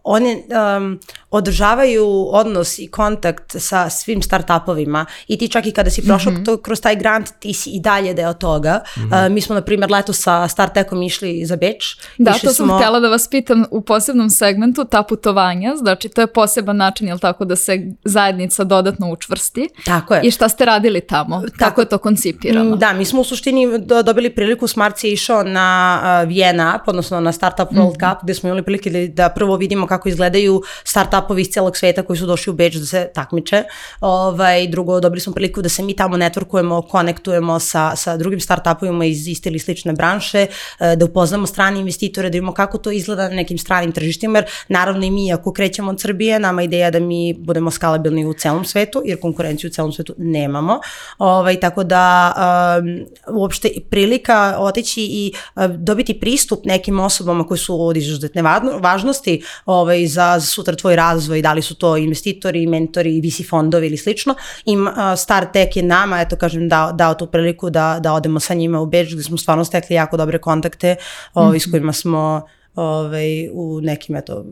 [0.04, 0.42] oni
[0.76, 0.98] um,
[1.32, 6.56] održavaju odnos i kontakt sa svim startupovima i ti čak i kada si prošao to,
[6.56, 8.80] kroz taj grant, ti si i dalje deo toga.
[9.14, 11.96] Eh, mi smo, na primjer, leto sa StarTechom išli za Beč.
[12.18, 16.08] Da, Išli to sam smo- htjela da vas pitam u posebnom segmentu, ta putovanja, znači
[16.08, 17.72] to je poseban način, jel tako, da se
[18.04, 19.68] zajednica dodatno učvrsti.
[19.84, 20.20] Tako je.
[20.22, 21.42] I šta ste radili tamo?
[21.54, 22.64] Kako je to koncipirano?
[22.66, 26.78] Mm, Da, mi smo u suštini do- dobili priliku, Smarts je išao na uh, Vienna,
[26.86, 30.62] odnosno na Startup World Cup, gde smo imali prilike da, da prvo vidimo kako izgledaju
[30.84, 33.64] startupovi iz celog sveta koji su došli u Beč da se takmiče.
[34.00, 39.04] Ovaj, drugo, dobili smo priliku da se mi tamo networkujemo, konektujemo sa, sa drugim startupovima
[39.04, 43.28] iz iste ili slične branše, uh, da upoznamo strane investitore, da vidimo kako to izgleda
[43.28, 46.90] na nekim stranim tržištima, jer naravno i mi ako krećemo od Srbije, nama je ideja
[46.90, 50.80] da mi budemo skalabilni u celom svetu, jer konkurenciju u celom svetu nemamo.
[51.18, 52.32] Ovaj, tako da
[52.80, 58.42] um, uopšte prilika otići i uh, dobiti pristup nekim osobama koji su od izuzetne
[58.80, 59.42] važnosti
[59.82, 64.34] ovaj, za, sutra tvoj razvoj, da li su to investitori, mentori, VC fondovi ili slično.
[64.64, 68.54] Im uh, StarTech je nama, eto kažem, dao, dao tu priliku da, da odemo sa
[68.54, 70.96] njima u Beč, gde smo stvarno stekli jako dobre kontakte
[71.34, 72.42] ovaj, s kojima smo
[72.74, 74.44] ovaj, u nekim, eto,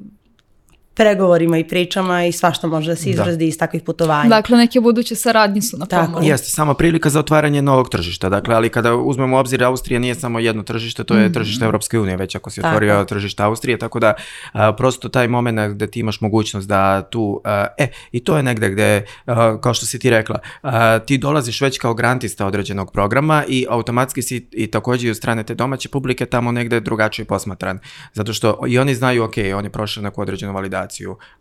[1.00, 4.28] pregovorima i pričama i svašta može da se izrazi iz takvih putovanja.
[4.28, 6.26] Dakle, neke buduće saradnje su na Tako pomoru.
[6.26, 8.28] Jeste, samo prilika za otvaranje novog tržišta.
[8.28, 11.98] Dakle, ali kada uzmemo u obzir Austrija nije samo jedno tržište, to je tržište Europske
[11.98, 12.68] unije, već ako si Tako.
[12.68, 14.14] otvorio tržište Austrije, tako da
[14.52, 18.42] a, prosto taj moment gde ti imaš mogućnost da tu, a, e, i to je
[18.42, 22.92] negde gde, a, kao što si ti rekla, a, ti dolaziš već kao grantista određenog
[22.92, 27.24] programa i automatski si i takođe i od strane te domaće publike tamo negde drugačije
[27.24, 27.78] posmatran.
[28.12, 30.89] Zato što i oni znaju, ok, on je prošao neku određenu validaciju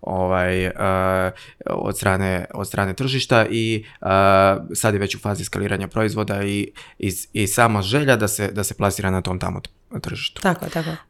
[0.01, 0.73] ovaj, uh,
[1.65, 4.07] od, strane, od strane tržišta i uh,
[4.73, 8.63] sad je već u fazi skaliranja proizvoda i, i, i sama želja da se, da
[8.63, 9.61] se plasira na tom tamo
[10.01, 10.41] tržištu.
[10.41, 11.08] Tako tako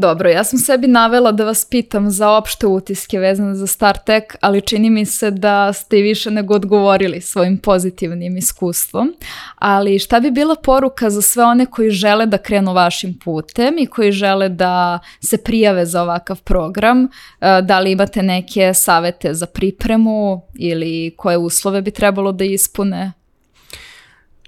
[0.00, 4.60] Dobro, ja sam sebi navela da vas pitam za opšte utiske vezane za StarTech, ali
[4.60, 9.14] čini mi se da ste i više nego odgovorili svojim pozitivnim iskustvom.
[9.54, 13.86] Ali šta bi bila poruka za sve one koji žele da krenu vašim putem i
[13.86, 17.08] koji žele da se prijave za ovakav program?
[17.40, 23.12] E, Da li imate neke savete za pripremu ili koje uslove bi trebalo da ispune?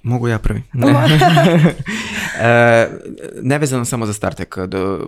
[0.05, 0.63] Mogu ja prvi.
[2.41, 2.89] e,
[3.43, 4.59] nevezano samo za Startek.
[4.59, 5.07] Do,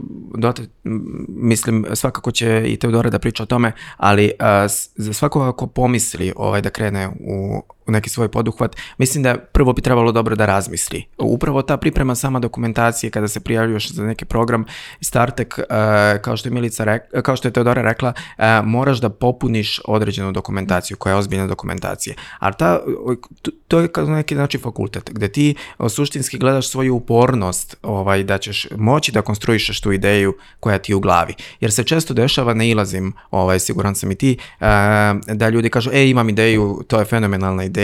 [0.84, 5.52] m, mislim, svakako će i Teodora da priča o tome, ali a, s- za svakoga
[5.52, 10.12] ko pomisli ovaj, da krene u, u neki svoj poduhvat, mislim da prvo bi trebalo
[10.12, 11.04] dobro da razmisli.
[11.18, 14.64] Upravo ta priprema sama dokumentacije kada se prijavljuješ za neki program
[15.00, 15.64] Startek, e,
[16.22, 20.32] kao što je Milica rek, kao što je Teodora rekla, e, moraš da popuniš određenu
[20.32, 22.14] dokumentaciju koja je ozbiljna dokumentacija.
[22.38, 22.80] Ali ta,
[23.68, 25.54] to- je kao neki znači fakultet gde ti
[25.88, 30.96] suštinski gledaš svoju upornost ovaj, da ćeš moći da konstruišeš tu ideju koja ti je
[30.96, 31.34] u glavi.
[31.60, 34.38] Jer se često dešava, ne ilazim, ovaj, siguran sam i ti,
[35.34, 37.75] da ljudi kažu, e, imam ideju, to je fenomenalna ideja,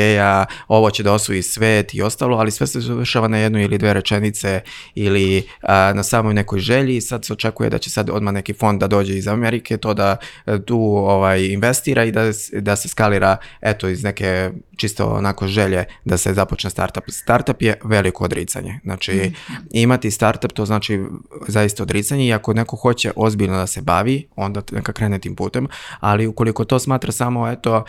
[0.69, 3.95] ovo će da osvoji svet i ostalo, ali sve se završava na jednu ili dve
[3.95, 4.61] rečenice
[4.95, 8.53] ili a, na samoj nekoj želji i sad se očekuje da će sad odmah neki
[8.53, 10.17] fond da dođe iz Amerike, to da
[10.47, 12.23] e, tu ovaj, investira i da,
[12.53, 17.05] da se skalira eto iz neke čisto onako želje da se započne startup.
[17.09, 18.81] Startup je veliko odricanje.
[18.85, 19.33] Znači
[19.71, 21.01] imati startup to znači
[21.49, 25.69] zaista odricanje i ako neko hoće ozbiljno da se bavi, onda neka krene tim putem,
[26.01, 27.85] ali ukoliko to smatra samo eto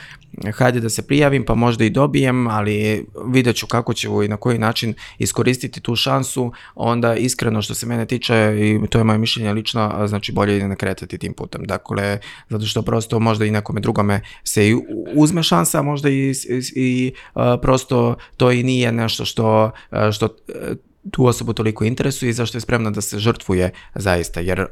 [0.54, 4.38] hajde da se prijavim pa možda i dobijem, ali vidjet ću kako ću i na
[4.38, 9.18] koji način iskoristiti tu šansu, onda iskreno što se mene tiče i to je moje
[9.18, 11.64] mišljenje lično, znači bolje je ne kretati tim putem.
[11.64, 12.20] Dakle,
[12.50, 14.76] zato što prosto možda i nekome drugome se i
[15.16, 16.34] uzme šansa, možda i,
[16.76, 17.14] i,
[17.62, 19.72] prosto to i nije nešto što,
[20.12, 20.76] što e,
[21.12, 24.68] tu osobu toliko interesuje i zašto je spremna da se žrtvuje zaista, jer uh,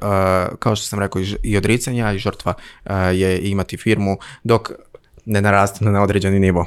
[0.59, 4.72] kao što sam rekao i odricanja i žrtva uh, je imati firmu dok
[5.26, 6.65] ne naraste na određeni nivo.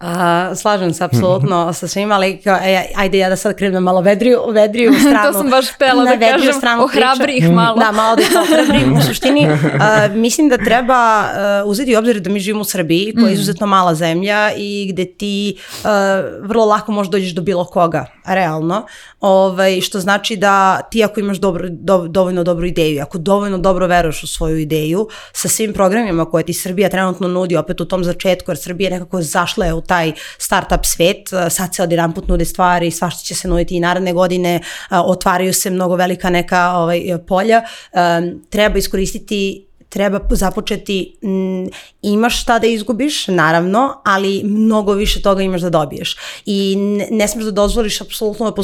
[0.00, 3.80] A, slažem se apsolutno sa svima, ali kao, e, ajde ja da sad krenem na
[3.80, 5.32] malo vedriju, vedriju stranu.
[5.32, 7.78] to sam baš htela da kažem, stranu ohrabri ih malo.
[7.78, 8.96] Da, malo da ih ohrabrim.
[8.96, 9.46] U suštini,
[9.80, 13.34] a, mislim da treba a, uzeti u obzir da mi živimo u Srbiji, koja je
[13.34, 18.86] izuzetno mala zemlja i gde ti a, vrlo lako možeš dođeš do bilo koga, realno.
[19.20, 23.86] Ovaj, što znači da ti ako imaš dobro, do, dovoljno dobru ideju, ako dovoljno dobro
[23.86, 28.04] veruješ u svoju ideju, sa svim programima koje ti Srbija trenutno nudi, opet u tom
[28.04, 32.28] začetku, jer Srbija nekako zašla je u taj startup svet, a, sad se odjedan put
[32.28, 36.72] nude stvari, svašta će se nuditi i naredne godine, a, otvaraju se mnogo velika neka
[36.76, 37.62] ovaj, polja,
[37.96, 41.68] Em, treba iskoristiti treba započeti, m,
[42.02, 46.16] imaš šta da izgubiš, naravno, ali mnogo više toga imaš da dobiješ.
[46.46, 46.76] I
[47.10, 48.62] ne, smeš da dozvoliš apsolutno da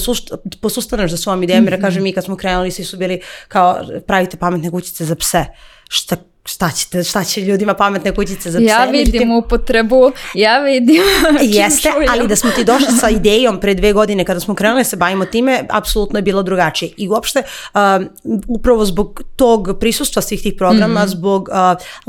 [0.60, 4.36] posustaneš za svojom idejom, jer kažem mi kad smo krenuli svi su bili kao pravite
[4.36, 5.44] pametne kućice za pse.
[5.88, 8.64] Šta, šta, ćete, šta će ljudima pametne kućice za pse?
[8.64, 11.02] Ja Međutim, vidim upotrebu, ja vidim
[11.42, 12.08] Jeste, čujem.
[12.10, 14.96] ali da smo ti došli sa idejom pre dve godine kada smo krenuli da se
[14.96, 16.92] bavimo time, apsolutno je bilo drugačije.
[16.96, 17.42] I uopšte,
[17.74, 18.08] um,
[18.48, 21.08] upravo zbog tog prisustva svih tih programa, Mhm.
[21.08, 21.56] zbog uh,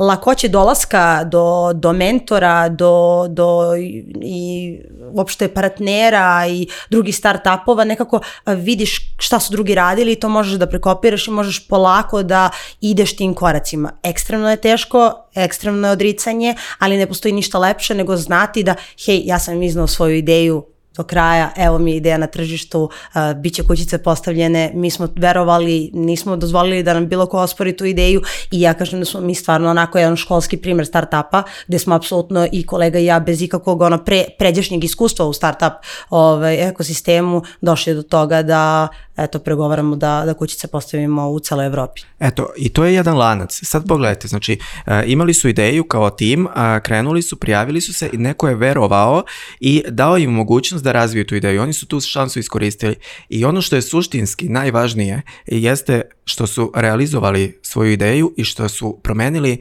[0.06, 4.78] lakoće dolaska do, do mentora, do, do i, i
[5.12, 10.54] uopšte partnera i drugih start-upova, nekako uh, vidiš šta su drugi radili i to možeš
[10.54, 12.50] da prekopiraš i možeš polako da
[12.82, 13.92] ideš tim koracima.
[14.24, 19.22] Ekstremno je teško, ekstremno je odricanje, ali ne postoji ništa lepše nego znati da, hej,
[19.26, 20.64] ja sam iznao svoju ideju
[20.98, 25.90] do kraja, evo mi ideja na tržištu, uh, bit će kućice postavljene, mi smo verovali,
[25.94, 28.22] nismo dozvolili da nam bilo ko ospori tu ideju
[28.52, 32.48] i ja kažem da smo mi stvarno onako jedan školski primer startupa, gde smo apsolutno
[32.52, 35.74] i kolega i ja bez ikakvog ono pre, pređašnjeg iskustva u startup
[36.10, 38.88] ovaj, ekosistemu došli do toga da
[39.18, 42.02] eto pregovaramo da, da kućice postavimo u celoj Evropi.
[42.20, 43.60] Eto, i to je jedan lanac.
[43.64, 46.48] Sad pogledajte, znači, e, imali su ideju kao tim,
[46.84, 49.24] krenuli su, prijavili su se i neko je verovao
[49.60, 51.62] i dao im mogućnost da razviju tu ideju.
[51.62, 52.96] Oni su tu šansu iskoristili.
[53.30, 59.00] I ono što je suštinski najvažnije jeste što su realizovali svoju ideju i što su
[59.04, 59.58] promenili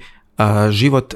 [0.70, 1.14] život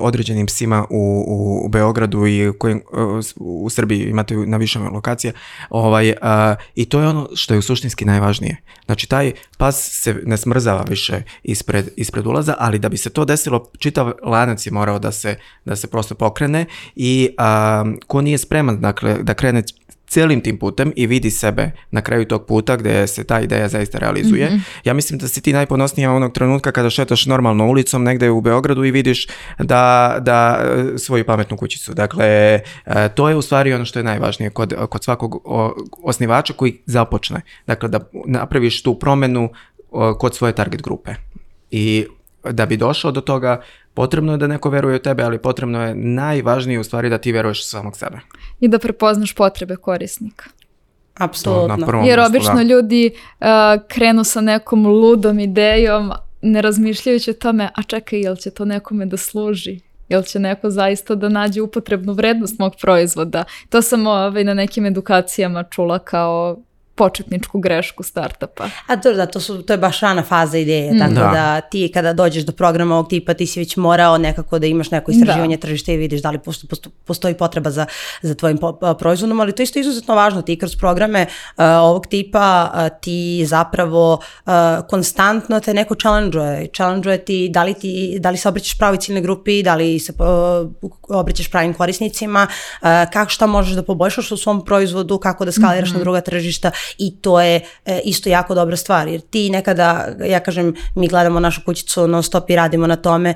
[0.00, 2.82] određenim psima u, u, Beogradu i kojim,
[3.22, 5.32] s- u Srbiji imate na više lokacija
[5.70, 8.56] ovaj, a, i to je ono što je u suštinski najvažnije.
[8.86, 13.24] Znači taj pas se ne smrzava više ispred, ispred ulaza, ali da bi se to
[13.24, 16.66] desilo, čitav lanac je morao da se, da se prosto pokrene
[16.96, 19.62] i a, ko nije spreman dakle, da krene
[20.12, 23.98] cijelim tim putem i vidi sebe na kraju tog puta gdje se ta ideja zaista
[23.98, 24.60] realizuje.
[24.84, 28.84] Ja mislim da si ti najponosnija onog trenutka kada šetaš normalno ulicom negdje u Beogradu
[28.84, 29.26] i vidiš
[29.58, 31.94] da, da e, svoju pametnu kućicu.
[31.94, 35.42] Dakle, e, to je u stvari ono što je najvažnije kod, kod svakog
[36.02, 37.40] osnivača koji započne.
[37.66, 39.48] Dakle, da napraviš tu promenu
[40.18, 41.14] kod svoje target grupe.
[41.70, 42.06] I
[42.50, 43.62] da bi došao do toga,
[43.94, 47.32] potrebno je da neko veruje u tebe, ali potrebno je najvažnije u stvari da ti
[47.32, 48.20] veruješ u samog sebe.
[48.60, 50.44] I da prepoznaš potrebe korisnika.
[51.14, 51.86] Apsolutno.
[52.04, 52.62] Jer mjestu, obično da.
[52.62, 53.46] ljudi uh,
[53.88, 56.12] krenu sa nekom ludom idejom,
[56.42, 59.80] ne razmišljajući o tome, a čekaj, jel će to nekome da služi?
[60.08, 63.44] Jel će neko zaista da nađe upotrebnu vrednost mog proizvoda?
[63.68, 66.58] To sam ovaj, na nekim edukacijama čula kao
[66.94, 68.68] početničku grešku startupa.
[68.86, 71.20] A to, da, to, su, to je baš rana faza ideje, tako Da.
[71.20, 71.60] da.
[71.60, 75.10] ti kada dođeš do programa ovog tipa ti si već morao nekako da imaš neko
[75.10, 77.86] istraživanje tržišta i vidiš da li posto, posto, postoji potreba za,
[78.22, 81.26] za tvojim po- a, proizvodom, ali to je isto izuzetno važno, ti kroz programe
[81.56, 87.74] a, ovog tipa a, ti zapravo a, konstantno te neko challenge-uje, challenge ti da li,
[87.74, 90.64] ti, da li se obraćaš pravoj ciljnoj grupi, da li se a,
[91.08, 92.46] obraćaš pravim korisnicima,
[92.80, 96.70] a, kako šta možeš da poboljšaš u svom proizvodu, kako da skaliraš na druga tržišta
[96.98, 101.40] i to je e, isto jako dobra stvar, jer ti nekada, ja kažem, mi gledamo
[101.40, 103.34] našu kućicu non stop i radimo na tome,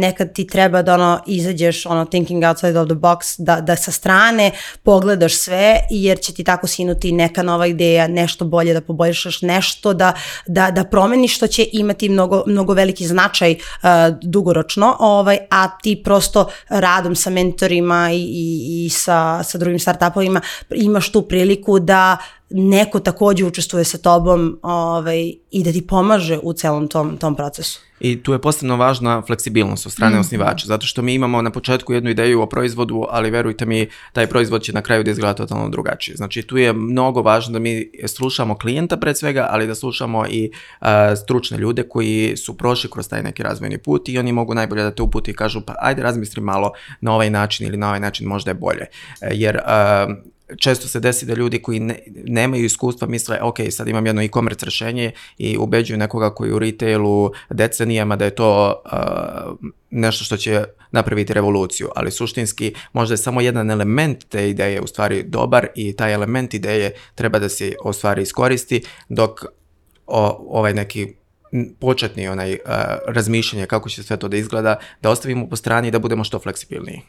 [0.00, 3.92] nekad ti treba da ono izađeš ono thinking outside of the box, da, da sa
[3.92, 4.50] strane
[4.82, 9.94] pogledaš sve, jer će ti tako sinuti neka nova ideja, nešto bolje da poboljšaš, nešto
[9.94, 10.12] da,
[10.46, 13.88] da, da promeniš što će imati mnogo, mnogo veliki značaj uh,
[14.22, 20.40] dugoročno, ovaj, a ti prosto radom sa mentorima i, i, i sa, sa drugim startupovima
[20.74, 22.16] imaš tu priliku da
[22.56, 27.80] neko takođe učestvuje sa tobom ovaj, i da ti pomaže u celom tom, tom procesu.
[28.00, 31.92] I tu je posebno važna fleksibilnost od strane osnivača, zato što mi imamo na početku
[31.92, 35.68] jednu ideju o proizvodu, ali verujte mi, taj proizvod će na kraju da izgleda totalno
[35.68, 36.16] drugačije.
[36.16, 40.50] Znači tu je mnogo važno da mi slušamo klijenta pred svega, ali da slušamo i
[40.80, 44.82] a, stručne ljude koji su prošli kroz taj neki razvojni put i oni mogu najbolje
[44.82, 48.00] da te uputi i kažu pa ajde razmisli malo na ovaj način ili na ovaj
[48.00, 48.86] način možda je bolje.
[49.20, 50.06] E, Jer a,
[50.58, 54.64] često se desi da ljudi koji ne, nemaju iskustva misle, ok, sad imam jedno e-commerce
[54.64, 60.64] rešenje i ubeđuju nekoga koji u retailu decenijama da je to uh, nešto što će
[60.90, 65.96] napraviti revoluciju, ali suštinski možda je samo jedan element te ideje u stvari dobar i
[65.96, 69.44] taj element ideje treba da se u stvari iskoristi, dok
[70.06, 71.14] o, ovaj neki
[71.80, 72.58] početni onaj uh,
[73.06, 76.38] razmišljanje kako će sve to da izgleda, da ostavimo po strani i da budemo što
[76.38, 77.00] fleksibilniji.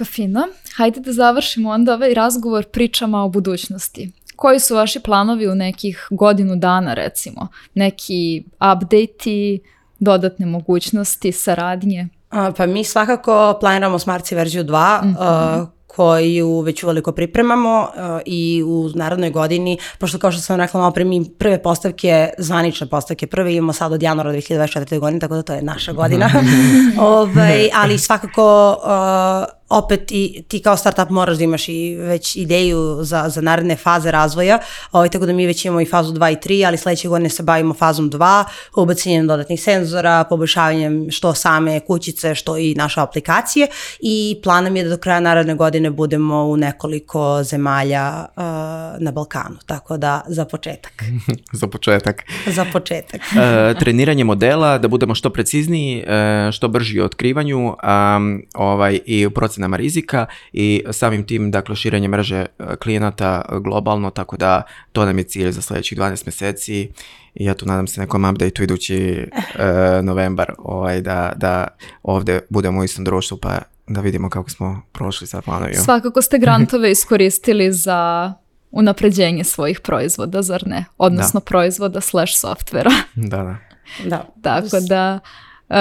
[0.00, 0.48] Pa fino.
[0.76, 4.12] Hajde da završimo onda ovaj razgovor pričama o budućnosti.
[4.36, 7.48] Koji su vaši planovi u nekih godinu dana recimo?
[7.74, 9.58] Neki update
[9.98, 12.08] dodatne mogućnosti, saradnje?
[12.30, 18.62] A, pa mi svakako planiramo Smartci verziju 2, uh, koju već uveliko pripremamo uh, i
[18.66, 23.26] u narodnoj godini, pošto kao što sam rekla malo pre, mi prve postavke, zvanične postavke,
[23.26, 24.98] prve imamo sad od januara 2024.
[24.98, 26.30] godine, tako da to je naša godina.
[26.98, 32.98] ovaj, ali svakako uh, opet i ti kao startup moraš da imaš i već ideju
[33.00, 34.58] za, za naredne faze razvoja,
[34.92, 37.42] ovaj, tako da mi već imamo i fazu 2 i 3, ali sledeće godine se
[37.42, 38.44] bavimo fazom 2,
[38.76, 43.66] ubacanjem dodatnih senzora, poboljšavanjem što same kućice, što i naše aplikacije
[44.00, 48.42] i plan nam je da do kraja naredne godine budemo u nekoliko zemalja uh,
[48.98, 51.04] na Balkanu, tako da za početak.
[51.60, 52.22] Za početak.
[52.46, 53.20] za početak.
[53.20, 59.26] e, treniranje modela, da budemo što precizniji, e, što brži u otkrivanju um, ovaj, i
[59.26, 59.30] u
[59.60, 65.18] procenama rizika i samim tim, dakle, širenje mreže e, klijenata globalno, tako da to nam
[65.18, 66.90] je cilj za sledećih 12 meseci
[67.34, 71.68] i ja tu nadam se nekom update-u idući e, novembar ovaj, da, da
[72.02, 75.82] ovde budemo u istom društvu pa da vidimo kako smo prošli sa planovima.
[75.82, 78.32] Svakako ste grantove iskoristili za
[78.70, 80.84] unapređenje svojih proizvoda, zar ne?
[80.98, 82.90] Odnosno proizvoda slash softvera.
[83.14, 83.56] Da, da.
[84.04, 84.24] Da.
[84.42, 85.18] Tako da,
[85.68, 85.76] uh,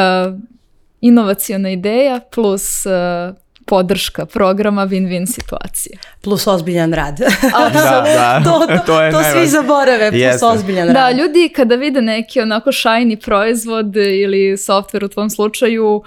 [1.01, 3.35] inovacijona ideja plus uh,
[3.69, 5.97] podrška programa win-win situacije.
[6.21, 7.19] Plus ozbiljan rad.
[7.73, 8.41] Da, da.
[8.45, 10.45] to, to, To je to svi zaborave, plus Jeste.
[10.45, 11.17] ozbiljan Da, rad.
[11.17, 16.03] ljudi kada vide neki onako shiny proizvod ili software u tvom slučaju, uh,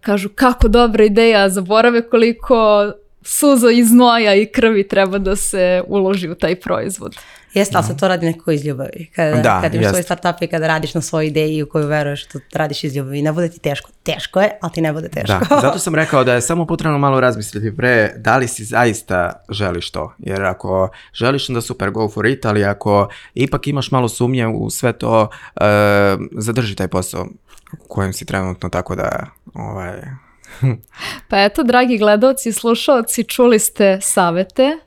[0.00, 2.90] kažu kako dobra ideja, zaborave koliko
[3.22, 7.16] suza iz znoja i krvi treba da se uloži u taj proizvod.
[7.54, 9.10] Jeste, ali se to radi nekako iz ljubavi.
[9.14, 12.26] Kada, Da, kada imaš svoj startup i kada radiš na svojoj ideji u koju veruješ,
[12.26, 13.22] to radiš iz ljubavi.
[13.22, 13.90] Ne bude ti teško.
[14.02, 15.38] Teško je, ali ti ne bude teško.
[15.50, 19.44] Da, zato sam rekao da je samo potrebno malo razmisliti pre da li si zaista
[19.50, 20.14] želiš to.
[20.18, 24.70] Jer ako želiš onda super, go for it, ali ako ipak imaš malo sumnje u
[24.70, 25.64] sve to, e,
[26.38, 27.26] zadrži taj posao
[27.72, 30.00] u kojem si trenutno, tako da ovaj,
[31.28, 34.78] Pa eto, dragi gledalci i slušalci, čuli ste savete.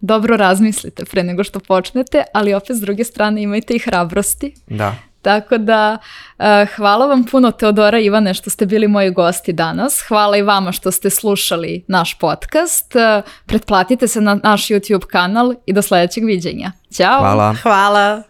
[0.00, 4.54] Dobro razmislite pre nego što počnete, ali opet s druge strane imajte i hrabrosti.
[4.66, 4.94] da.
[5.22, 5.98] Tako da,
[6.38, 10.00] eh, hvala vam puno Teodora i Ivane što ste bili moji gosti danas.
[10.08, 12.96] Hvala i vama što ste slušali naš podcast.
[12.96, 16.72] Eh, Pretplatite se na naš YouTube kanal i do sledećeg viđenja.
[16.96, 17.18] Ćao!
[17.18, 17.54] Hvala.
[17.62, 18.22] Hvala.